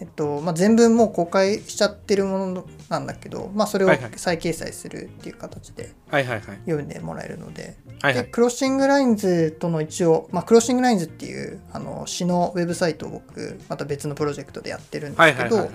[0.00, 6.58] えっとまあ、全文もう公開しちゃってるものなんだけど、まあ、それを再掲載するっていう形ではいはいはい。
[6.66, 15.68] 読んでもらえるので,、でクロッシングラインズとの一応、まあ、クロッシングラインズっていうあの詩のウェブサイトを僕また別のプロジェクトでやってるんですけど、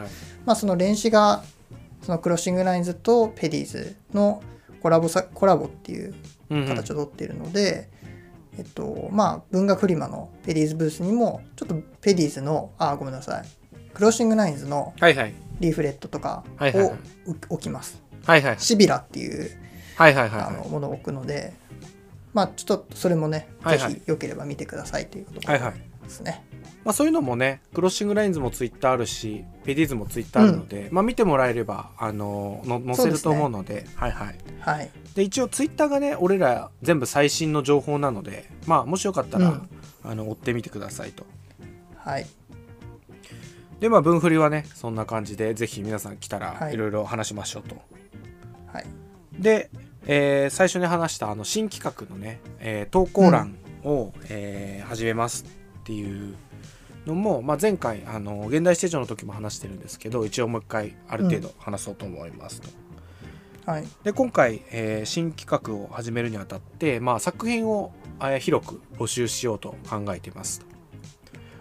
[0.55, 1.43] その練習が
[2.01, 4.41] そのクロッシングラインズとペディーズの
[4.81, 6.13] コラボさコラボっていう
[6.49, 6.67] うんうん。
[6.67, 7.89] 形をとっているので、
[8.57, 13.45] えっとまあ文学フリマのペディーズブースにもちょっとペディーズのあごめんなさい
[13.93, 15.33] クロッシングラインズのはいはい。
[15.59, 16.91] リーフレットとかはいはいはい。
[16.91, 16.95] を
[17.31, 18.01] う置きます。
[18.25, 18.59] はいはい。
[18.59, 19.49] シビラっていう
[20.69, 21.53] ものを置くので、
[22.33, 23.93] まあちょっとそれもね、はいはい。
[23.93, 25.73] ぜひよければ見てくださいということはいはい。
[26.03, 26.43] ですね。
[26.83, 34.35] まあ、そういうのもねクロッシングラインズもツイッターあるしペディーズもツイッターあるので、まあ、見てもらえればあのの載せると思うのではいはい。
[34.59, 34.89] はい。
[35.15, 39.69] で一応ツイッターがね俺ら全部最新の情報なのでまあもしよかったら、うん。
[40.03, 41.25] あの追ってみてくださいと。
[41.95, 42.27] はい。
[43.79, 47.75] でまあ文振りはねそんな感じでぜひ皆さん来たらはいいろいろ話しましょうと、
[48.67, 48.85] はい。
[49.37, 49.69] で、
[50.05, 56.35] えー最初に話したあの新企画のね、えー投稿欄を、えー始めますっていう
[57.05, 62.69] のも、まあ、前回あの現代ステージの時も話してるんですけど一応もう一回ある程度話そうと思いますと。
[63.65, 63.85] はい。
[64.03, 70.72] で今回、えー新企画を始めるにあたって、まあ、作品を、えー広く募集しようと考えていますと。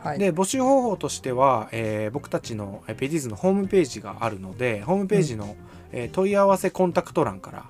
[0.03, 0.19] はい。
[0.19, 5.57] で募集方法としては、えー僕たちのえーペディーズのホームページがあるのでホームページの、
[5.93, 7.65] えー問い合わせコンタクト欄から、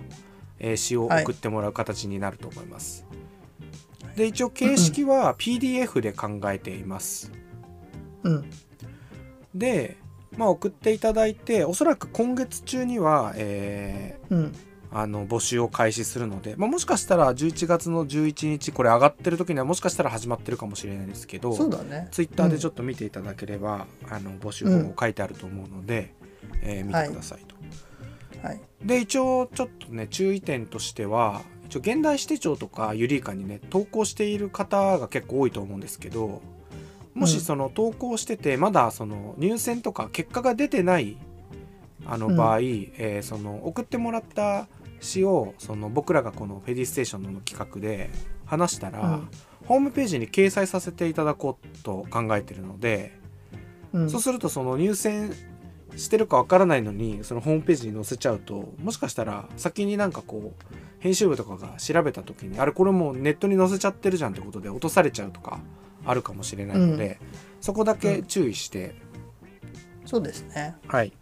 [0.59, 3.05] えー詩を送ってもらう形になると思います。
[4.17, 7.33] で一応形式は PDF で考えています。
[8.23, 8.45] うん。
[9.55, 9.97] で、
[10.37, 14.53] まあ、送っていただいておそらく今月中には、えーうん。
[14.95, 22.09] あの募集を開始するので、まあ、もしかしたら11月の11日これ上がってる時にはもしかしたら始まってるかもしれないですけどそうだね。
[22.11, 26.15] ツイッターでちょっっと見ていただければ、あの募集方法書いてあると思うので、
[26.61, 27.57] えー見てくださいと。
[28.41, 28.47] と。
[28.47, 28.61] はい。
[28.85, 36.43] で一応ちょっとね注意点としては一応現代史手帳とかユリイカにね投稿している方が結構多いと思うんですけど
[37.15, 41.17] もしうんその投稿しててまだその入選とか結果が出てない
[42.05, 44.67] あのうん場合、えーその送ってもらった
[45.03, 48.11] 詩をその僕らがこの「ペディステーション」の企画で
[48.47, 49.29] 話したら、うん
[49.67, 53.13] ホームページに掲載させていただこうと考えてるので、
[53.93, 54.11] うん。
[54.11, 55.33] そうするとその入選
[55.97, 65.61] してるかわからないのにそのホームページに載せちゃうともしかしたら先になんかこう編集部とかが調べた時にあれこれもうネットに載せちゃってるじゃんってことで落とされちゃうとか
[66.05, 67.19] あるかもしれないので、
[67.61, 68.97] そこだけ注意して、
[70.05, 70.75] そうですね。
[70.89, 71.13] はい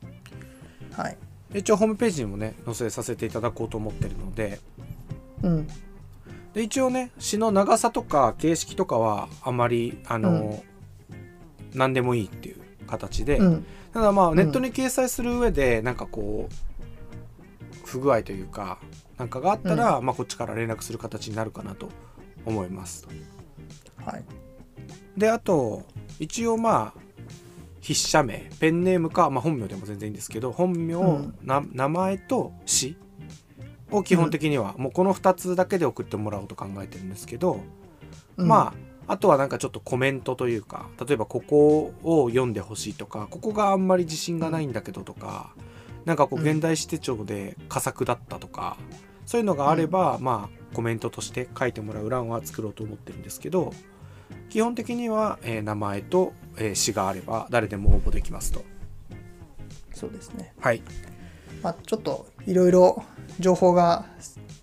[0.92, 1.18] はい。
[1.54, 4.60] 一応ホームページにもね載せさせていただこうと思ってるので
[5.42, 5.68] うん。
[6.54, 10.62] で一応ね詩の長さとか形式とかはあまりあの、
[11.74, 13.66] 何でもいいっていう形で、うん。
[13.92, 18.78] ただまあんネットに掲載する上でなんかこう不具合というか
[19.18, 21.88] なんかがあったら、まあこっちから連絡する形になるかなと
[22.46, 23.06] 思います。
[24.04, 24.24] はい。
[25.16, 25.82] であと
[26.18, 27.00] 一応まあ
[27.82, 31.34] 筆者名ペンネームか、まあ、本名でも全然いいんですけど本名、うん。
[31.42, 32.96] な名前と詩
[33.90, 37.60] を基本的には、もうこの2つだけで送ってもらおうと考えてるんですけど、
[38.36, 38.48] うん。
[38.48, 38.74] ま
[39.06, 45.52] ああとはなんかちょっとコメントというか例えばここを読んでほしいとかここがあんまり自信がないんだけどとか、
[46.04, 46.46] なんかこううん。
[46.46, 48.76] 現代史手帳で佳作だったとか、
[49.26, 53.72] そういうのがあれば、まあコメントとして書いてもらう欄は作ろうと思ってるんですけど
[54.48, 58.64] 基本的には、えー名前と、えー詩があれば誰でも応募できますと。
[59.94, 60.54] そうですね。
[60.60, 60.82] はい、
[61.62, 63.04] まあ、ちょっといろいろ
[63.38, 64.06] 情報が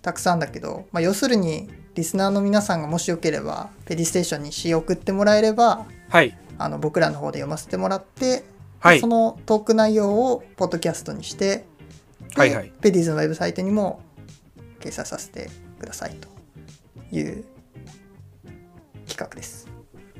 [0.02, 8.44] たくさんだけど、まあ、要するにリスナーの皆さんがもしよければペディステーションに詩を送ってもらえればはい、あの僕らの方で読ませてもらって、
[8.80, 11.66] はいそのトーク内容をポッドキャストにして
[12.34, 14.00] ではいはいペディーズのウェブサイトにも
[14.78, 15.50] 掲載させて
[15.80, 16.28] くださいと
[17.14, 17.44] いう
[19.18, 19.66] 企画です。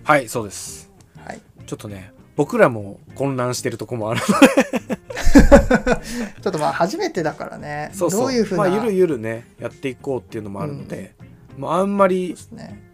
[0.02, 0.90] はいそうです。
[1.24, 4.20] はい、ちょっとね僕らも混乱してるとこもある。
[6.42, 7.90] ちょっとまあ初めてだからね。
[7.92, 8.20] そうそう。
[8.22, 11.14] どういうふうな、まあゆるゆるねやっていこうっていうのもあるので、
[11.56, 12.34] まあ、あんまり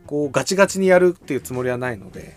[0.07, 2.36] こうガチガチにやるっていうつもりはないので。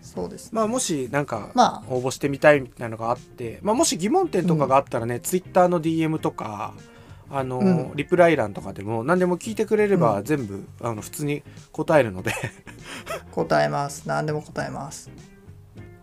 [0.00, 0.50] そうですね。
[0.52, 1.92] まあもしなんかまあ。
[1.92, 6.74] 応募してみたいみたいなのがあって、まあ、もし疑問点とかがあったらね、ツイッターの DM とか
[7.30, 7.92] あの、うん。
[7.94, 10.24] リプライ欄とかでも何でも聞いてくれればうん。
[10.24, 12.32] 全部、あの普通に答えるので。
[13.32, 14.04] 答えます。
[14.06, 15.10] 何でも答えます。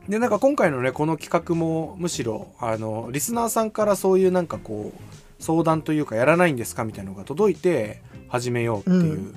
[0.07, 9.33] でなんか今回のねこの企画もむしろあのリスナーさんからそういうなんかこう相談というかやらないんですかみたいなのが届いて始めようっていう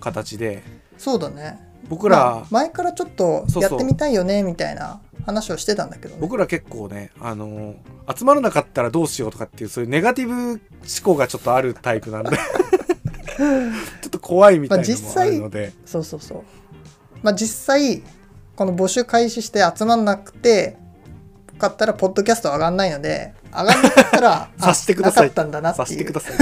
[0.00, 0.62] 形で、
[0.98, 1.58] そうだね。
[1.88, 6.20] 僕ら、まあ前からちょっとやってみたいよねみたいな話をしてたんだけどね。
[6.20, 7.74] 僕ら結構ねあの
[8.16, 10.60] 集まらなかったらどうしようとかっていうそういうネガティブ思
[11.02, 12.30] 考がちょっとあるタイプなんで。
[13.36, 16.42] ちょっと怖いみたいなのもあるので、そうそうそう。
[17.22, 18.02] まあ実際
[18.54, 20.76] この募集開始して集まんなくて
[21.52, 25.28] よかったらポッドキャスト上がんないので上がんなかったら あさしてください。
[25.28, 26.36] なかったんだなってさせていうください。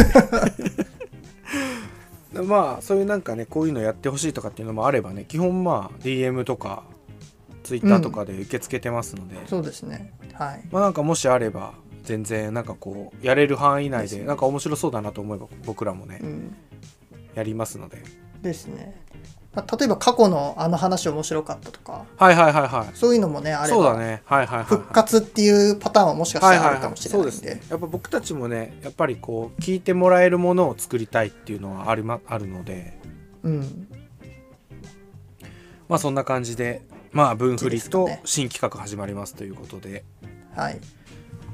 [2.45, 6.85] まあそういうなんかねこういうのやってほしいとかっていうのもあればね基本まあ DM とか
[7.81, 10.13] Twitter とかで受け付けてますので、そうですね。
[10.35, 10.63] はい。
[10.71, 16.57] まあなんかもしあれば全然なんかこうやれる範囲内でなんか面白そうだなと思えば僕らもねうん。
[17.35, 18.03] やりますので。
[18.43, 19.01] ですね、
[19.55, 22.05] まあ、例えば過去のあの話面白かったとか。
[22.17, 22.97] はいはいはいはい。
[22.97, 24.23] そういうのもねあればそうだね。
[24.27, 27.63] はいはいはい、はい、復活っていうパターンはもしかしたらあるかもしれないんで,、そうですね。
[27.71, 32.99] やっぱ僕たちもねやっぱりこう聞いてもらえるものを作りたいっていうのはあり、ま、あるので。
[33.45, 33.89] うん。
[35.89, 40.05] まあそんな感じでまあ分振りと新企画始まりますということで、
[40.57, 40.81] はい。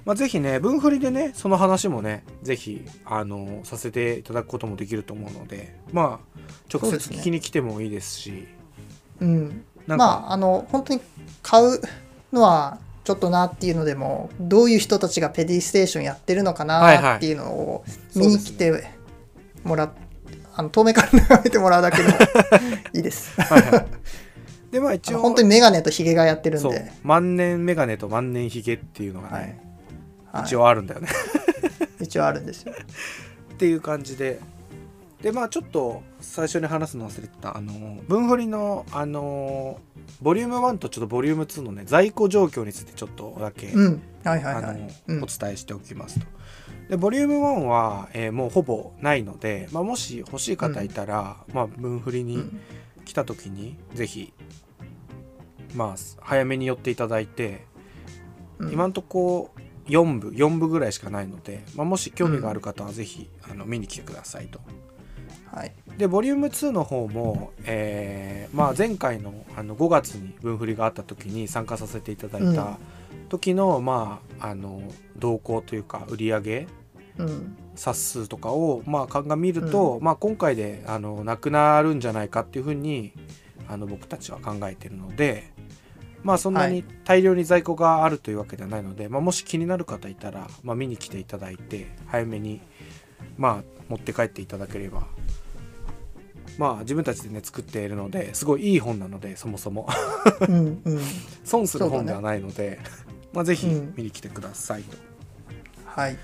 [0.05, 6.41] まあ、ぜひね分振りでねその話もねぜひあのさせていただくこともできると思うのでまあ
[6.73, 8.49] 直接聞きに来てもいいですし。
[9.21, 9.65] うん。
[9.87, 11.01] なんか、まああの本当に
[11.43, 11.81] 買う
[12.33, 17.03] のはちょっとなっていうのでもどういう人たちがペディステーションやってるのかはいはい。
[17.03, 17.85] なっていうのを
[18.15, 18.93] 見に来て
[19.65, 19.91] もらっ、
[20.55, 22.15] あの遠目から眺めてもらうだけでも
[22.95, 23.39] いいです。
[23.41, 23.87] はいはい
[24.71, 25.17] でまああ一応。
[25.19, 26.73] の本当にメガネとヒゲがやってるんそう。
[26.73, 29.43] で、万年メガネと万年ひげっていうのがね、はい。
[30.33, 30.45] はい。
[30.45, 31.09] 一応あるんだよね。
[32.01, 32.73] 一応あるんですよ。
[33.53, 34.41] っていう感じで。
[35.23, 37.57] でまあちょっと最初に話すの忘れてた。
[37.57, 37.73] あの
[38.07, 39.81] 分振りのあの
[40.23, 44.03] ボリューム1とちょっとボリューム2のね在庫状況についてちょっとだけ、うん。
[44.23, 44.95] はいはいあのはい。
[45.09, 45.23] うん。
[45.23, 46.27] お伝えしておきますと。
[46.91, 52.61] でボリューム1は、えーもうほぼないので、まあ、もし欲しい方いたら、まあ、分振りにうん。
[53.09, 54.35] 来た時にぜひ、
[55.75, 57.65] まあ、早めに寄っていただいて、
[58.59, 58.73] うん。
[58.73, 59.51] 今んとこ
[59.87, 64.61] 4部4部ぐらいしかないので、まあ、もし興味がある方はぜひ、あの見に来てくださいと。
[65.53, 65.73] はい。
[65.97, 72.79] でボリューム2の方も、えーまあ、前回のあの5月に分振りがあった時に参加させていただいた
[73.29, 74.83] 時の,、まあ、あの
[75.17, 76.67] 動向というか売り上げ
[77.19, 77.57] うん。
[77.75, 83.13] 冊数とかを、まあ、鑑みると、まあ、今回であのなくなるんじゃないかっていうふうに
[83.69, 85.53] あの僕たちは考えてるので、
[86.23, 86.85] まあ、そんなにはい。
[87.05, 92.61] 大量に在庫があるというわけではないので、まあ、もし気になる方いたら、まあ、見に来ていただいて早めに、
[93.37, 95.07] まあ、持って帰っていただければ。
[96.59, 99.89] まあ自分たちでね作っているのですごいいい本なのでそもそも。
[100.49, 101.01] うんうん。
[101.45, 102.81] 損する本ではないので、
[103.33, 103.95] まあぜひうん。
[103.97, 104.97] 見に来てくださいと。
[105.87, 106.17] はい。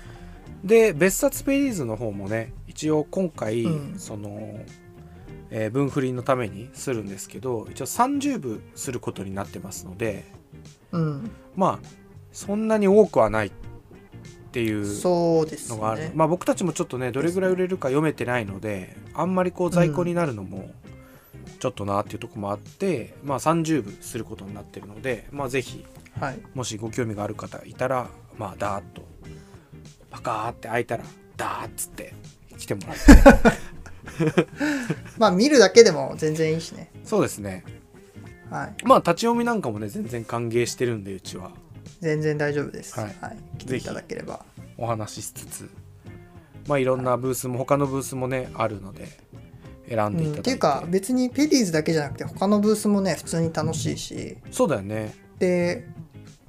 [0.63, 3.97] で別冊ペリーズの方もね一応今回、うん。
[3.97, 4.59] その、
[5.57, 10.25] えー分振りのためにするんですけど一応30部することになってますので
[10.91, 11.31] うん。
[11.55, 11.87] まあ
[12.33, 13.51] そんなに多くはないっ
[14.51, 16.11] ていうそうですのがある、ね。
[16.13, 20.69] まあ僕たちもちょっとねどれぐらい売れるか読めてないのであんまりこう在庫になるのも
[21.59, 25.85] ちょっとなっていうところもあって、まあ30部することになってるのでまあぜひ
[26.19, 26.39] はい。
[26.53, 29.03] もしご興味がある方いたらまあダーッと
[30.09, 31.05] パカーって開いたら
[31.37, 32.13] ダーッつって
[32.57, 33.64] 来てもらって
[35.17, 36.91] まあ見るだけでも全然いいしね。
[37.03, 37.63] そうですね。
[38.49, 38.75] はい。
[38.83, 41.51] まあ立ち読みなんかもね全然歓迎してるんでうちは。
[42.01, 42.99] 全然大丈夫です。
[42.99, 43.37] ははい。
[43.55, 44.45] い、来ていただければ。
[44.77, 45.69] お話ししつつ。
[46.67, 49.07] まあいろんなブースも他のブースもねあるので
[49.87, 50.33] 選んでいただいて、うん。
[50.39, 54.37] っていうか別にペディーズだけじゃなくて他のブースもね普通に楽しいし。
[54.51, 55.15] そうだよね。
[55.39, 55.87] で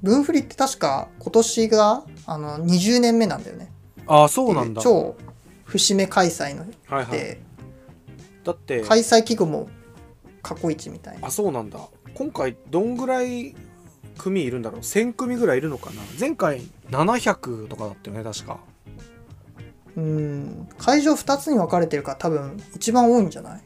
[0.01, 3.71] 分振りって確か今年があの20年目なんだよね。
[4.05, 4.81] ああそうなんだ。
[4.81, 5.15] で超
[5.65, 7.11] 節目開催のはいはい。
[7.11, 7.41] で、
[8.47, 9.69] だって開催規模も
[10.41, 11.27] 過去一みたいな。
[11.27, 11.79] あそうなんだ。
[12.13, 13.53] 今回どんぐらい
[14.17, 16.01] 組いるんだろう？1000組ぐらいいるのかな？
[16.17, 18.59] 前回700とかだったよね確か。
[19.97, 20.69] うん。
[20.77, 23.61] 会場2つに分かれてるから多分一番多いんじゃない、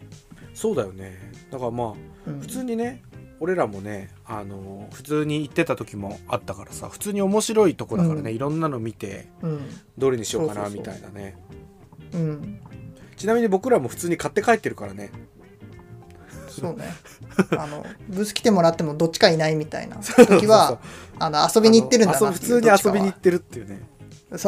[0.56, 1.16] そうだよね。
[1.52, 1.94] だからまあ
[2.26, 3.03] うん、普通にね
[3.40, 8.36] 俺らもねあの普通に行ってた時もあったからさ普通に面白いとこだからね、うん。
[8.36, 9.62] いろんなの見てうん。
[9.98, 11.38] どれにしようかなみたいなね。
[12.14, 12.60] うん
[13.22, 15.11] ちなみに僕らも普通に買って帰ってるからね。
[16.49, 16.91] そうね。
[17.56, 20.80] あのブース来てもらってもどっちかいないみたいな 時は
[21.19, 23.80] あの遊びに行ってるんだな普通に遊びに行ってるっていうね。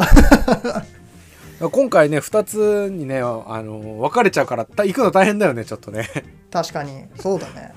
[1.61, 6.09] 今回ね2つにねあの分かれちゃうからた行くの大変だよねちょっとね。
[6.49, 7.05] 確かに。
[7.19, 7.75] そうだね、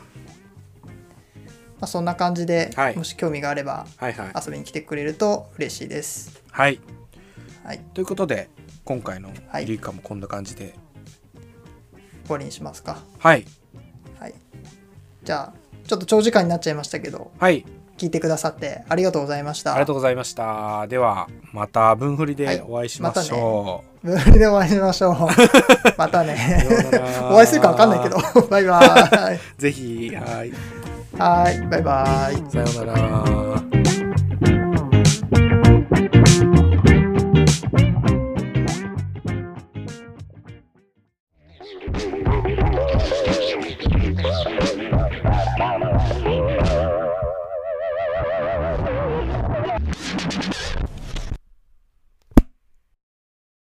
[1.79, 2.97] まあ、そんな感じで、はい。
[2.97, 4.33] もし興味があればはいはい。
[4.47, 6.43] 遊びに来てくれると嬉しいです。
[6.51, 6.81] はい。
[7.65, 7.81] はい。
[7.93, 8.49] ということで
[8.87, 9.67] 今回のはい。
[9.67, 10.75] リーカもこんな感じで
[12.27, 12.99] 終わりにしますか。
[13.19, 13.47] はい。
[14.19, 14.35] はい。
[15.25, 17.65] じゃあちょっと長時間になっちゃいましたけどはい。
[17.97, 19.73] 聞いてくださってありがとうございました。
[19.73, 20.87] ありがとうございました。
[20.89, 22.57] ではまた分振りはい。
[22.57, 25.15] でお会いしましょう、ブールでお会いしましょう。
[25.97, 26.67] またね。
[27.31, 28.19] お会いするか分かんないけど。
[28.49, 28.81] バイバ
[29.35, 29.41] イ。
[29.61, 30.53] ぜひはい。
[31.19, 31.61] はい。
[31.69, 32.51] バイバイ。
[32.51, 33.76] さようなら